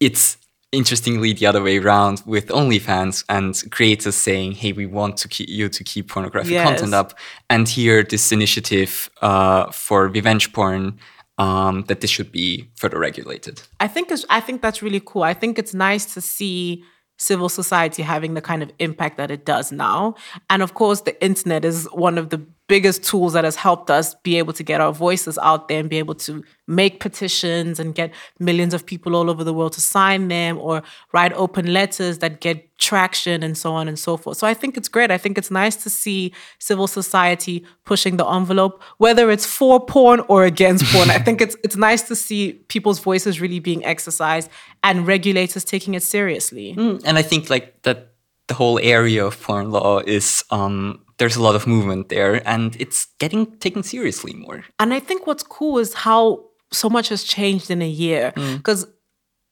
It's 0.00 0.36
interestingly 0.72 1.34
the 1.34 1.46
other 1.46 1.62
way 1.62 1.78
around 1.78 2.22
with 2.24 2.48
OnlyFans 2.48 3.24
and 3.28 3.62
creators 3.70 4.16
saying, 4.16 4.52
"Hey, 4.52 4.72
we 4.72 4.86
want 4.86 5.16
to 5.18 5.28
keep 5.28 5.48
you 5.48 5.68
to 5.68 5.84
keep 5.84 6.08
pornographic 6.08 6.52
yes. 6.52 6.66
content 6.66 6.94
up." 6.94 7.14
And 7.50 7.68
here, 7.68 8.02
this 8.02 8.32
initiative 8.32 9.10
uh, 9.20 9.70
for 9.70 10.08
revenge 10.08 10.52
porn 10.52 10.98
um, 11.38 11.84
that 11.88 12.00
this 12.00 12.10
should 12.10 12.30
be 12.30 12.70
further 12.76 12.98
regulated. 12.98 13.62
I 13.80 13.88
think 13.88 14.10
I 14.28 14.40
think 14.40 14.62
that's 14.62 14.82
really 14.82 15.00
cool. 15.04 15.22
I 15.22 15.34
think 15.34 15.58
it's 15.58 15.74
nice 15.74 16.14
to 16.14 16.20
see 16.20 16.84
civil 17.18 17.48
society 17.48 18.02
having 18.02 18.34
the 18.34 18.40
kind 18.40 18.62
of 18.62 18.72
impact 18.78 19.16
that 19.16 19.30
it 19.30 19.44
does 19.44 19.70
now. 19.70 20.14
And 20.50 20.62
of 20.62 20.74
course, 20.74 21.02
the 21.02 21.22
internet 21.24 21.64
is 21.64 21.86
one 21.92 22.18
of 22.18 22.30
the 22.30 22.44
biggest 22.72 23.04
tools 23.04 23.34
that 23.34 23.44
has 23.44 23.54
helped 23.54 23.90
us 23.90 24.14
be 24.22 24.38
able 24.38 24.54
to 24.54 24.62
get 24.62 24.80
our 24.80 24.94
voices 24.94 25.36
out 25.42 25.68
there 25.68 25.78
and 25.78 25.90
be 25.90 25.98
able 25.98 26.14
to 26.14 26.42
make 26.66 27.00
petitions 27.00 27.78
and 27.78 27.94
get 27.94 28.10
millions 28.38 28.72
of 28.72 28.86
people 28.86 29.14
all 29.14 29.28
over 29.28 29.44
the 29.44 29.52
world 29.52 29.74
to 29.74 29.80
sign 29.82 30.28
them 30.28 30.56
or 30.56 30.82
write 31.12 31.34
open 31.34 31.70
letters 31.74 32.16
that 32.20 32.40
get 32.40 32.56
traction 32.78 33.42
and 33.42 33.58
so 33.58 33.74
on 33.74 33.88
and 33.88 33.98
so 33.98 34.16
forth. 34.16 34.38
So 34.38 34.46
I 34.46 34.54
think 34.54 34.78
it's 34.78 34.88
great. 34.88 35.10
I 35.10 35.18
think 35.18 35.36
it's 35.36 35.50
nice 35.50 35.76
to 35.82 35.90
see 35.90 36.32
civil 36.60 36.86
society 36.86 37.62
pushing 37.84 38.16
the 38.16 38.26
envelope, 38.26 38.82
whether 38.96 39.30
it's 39.30 39.44
for 39.44 39.78
porn 39.84 40.20
or 40.28 40.46
against 40.46 40.86
porn. 40.86 41.10
I 41.10 41.18
think 41.18 41.42
it's 41.42 41.56
it's 41.62 41.76
nice 41.76 42.00
to 42.08 42.16
see 42.16 42.54
people's 42.68 43.00
voices 43.00 43.38
really 43.38 43.60
being 43.60 43.84
exercised 43.84 44.48
and 44.82 45.06
regulators 45.06 45.62
taking 45.62 45.92
it 45.92 46.02
seriously. 46.02 46.74
Mm, 46.74 47.02
and 47.04 47.18
I 47.18 47.22
think 47.22 47.50
like 47.50 47.82
that 47.82 48.11
the 48.52 48.56
whole 48.56 48.78
area 48.82 49.24
of 49.24 49.40
porn 49.40 49.70
law 49.70 50.00
is 50.00 50.44
um, 50.50 51.00
there's 51.16 51.36
a 51.36 51.42
lot 51.42 51.54
of 51.54 51.66
movement 51.66 52.10
there 52.10 52.46
and 52.46 52.76
it's 52.78 53.06
getting 53.18 53.46
taken 53.60 53.82
seriously 53.82 54.34
more. 54.34 54.62
And 54.78 54.92
I 54.92 55.00
think 55.00 55.26
what's 55.26 55.42
cool 55.42 55.78
is 55.78 55.94
how 55.94 56.44
so 56.70 56.90
much 56.90 57.08
has 57.08 57.24
changed 57.24 57.70
in 57.70 57.80
a 57.80 57.88
year 57.88 58.32
because 58.58 58.84
mm. 58.84 58.92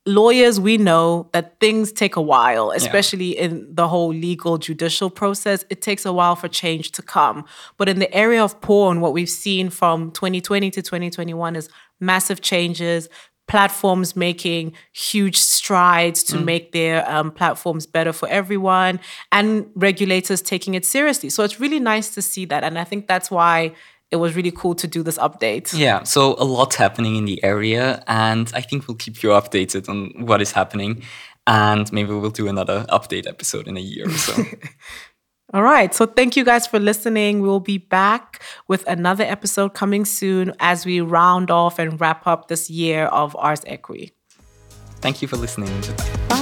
lawyers, 0.04 0.60
we 0.60 0.76
know 0.76 1.30
that 1.32 1.58
things 1.60 1.92
take 1.92 2.16
a 2.16 2.20
while, 2.20 2.72
especially 2.72 3.36
yeah. 3.36 3.44
in 3.44 3.74
the 3.74 3.88
whole 3.88 4.12
legal 4.12 4.58
judicial 4.58 5.08
process. 5.08 5.64
It 5.70 5.80
takes 5.80 6.04
a 6.04 6.12
while 6.12 6.36
for 6.36 6.48
change 6.48 6.92
to 6.92 7.00
come. 7.00 7.46
But 7.78 7.88
in 7.88 8.00
the 8.00 8.12
area 8.14 8.44
of 8.44 8.60
porn, 8.60 9.00
what 9.00 9.14
we've 9.14 9.30
seen 9.30 9.70
from 9.70 10.10
2020 10.10 10.70
to 10.72 10.82
2021 10.82 11.56
is 11.56 11.70
massive 12.00 12.42
changes, 12.42 13.08
platforms 13.50 14.14
making 14.14 14.72
huge 14.92 15.36
strides 15.36 16.22
to 16.22 16.36
mm. 16.36 16.44
make 16.44 16.70
their 16.70 17.08
um, 17.10 17.32
platforms 17.32 17.84
better 17.84 18.12
for 18.12 18.28
everyone, 18.28 19.00
and 19.32 19.68
regulators 19.74 20.40
taking 20.40 20.74
it 20.74 20.84
seriously. 20.86 21.28
So 21.28 21.42
it's 21.42 21.58
really 21.58 21.80
nice 21.80 22.14
to 22.14 22.22
see 22.22 22.44
that. 22.44 22.62
And 22.62 22.78
I 22.78 22.84
think 22.84 23.08
that's 23.08 23.28
why 23.28 23.74
it 24.12 24.16
was 24.16 24.36
really 24.36 24.52
cool 24.52 24.76
to 24.76 24.86
do 24.86 25.02
this 25.02 25.18
update. 25.18 25.76
Yeah, 25.76 26.04
so 26.04 26.36
a 26.38 26.44
lot's 26.44 26.76
happening 26.76 27.16
in 27.16 27.24
the 27.24 27.42
area, 27.42 28.04
and 28.06 28.50
I 28.54 28.60
think 28.60 28.86
we'll 28.86 28.96
keep 28.96 29.20
you 29.20 29.30
updated 29.30 29.88
on 29.88 30.26
what 30.26 30.40
is 30.40 30.52
happening. 30.52 31.02
And 31.46 31.92
maybe 31.92 32.12
we'll 32.12 32.30
do 32.30 32.46
another 32.46 32.86
update 32.88 33.26
episode 33.26 33.66
in 33.66 33.76
a 33.76 33.80
year 33.80 34.06
or 34.06 34.12
so. 34.12 34.44
All 35.52 35.62
right. 35.62 35.92
So 35.94 36.06
thank 36.06 36.36
you 36.36 36.44
guys 36.44 36.66
for 36.66 36.78
listening. 36.78 37.40
We'll 37.40 37.60
be 37.60 37.78
back 37.78 38.40
with 38.68 38.86
another 38.86 39.24
episode 39.24 39.74
coming 39.74 40.04
soon 40.04 40.52
as 40.60 40.86
we 40.86 41.00
round 41.00 41.50
off 41.50 41.78
and 41.78 42.00
wrap 42.00 42.26
up 42.26 42.48
this 42.48 42.70
year 42.70 43.06
of 43.06 43.34
Ars 43.36 43.62
Equi. 43.66 44.12
Thank 45.00 45.22
you 45.22 45.28
for 45.28 45.36
listening. 45.36 45.70
Bye. 46.28 46.39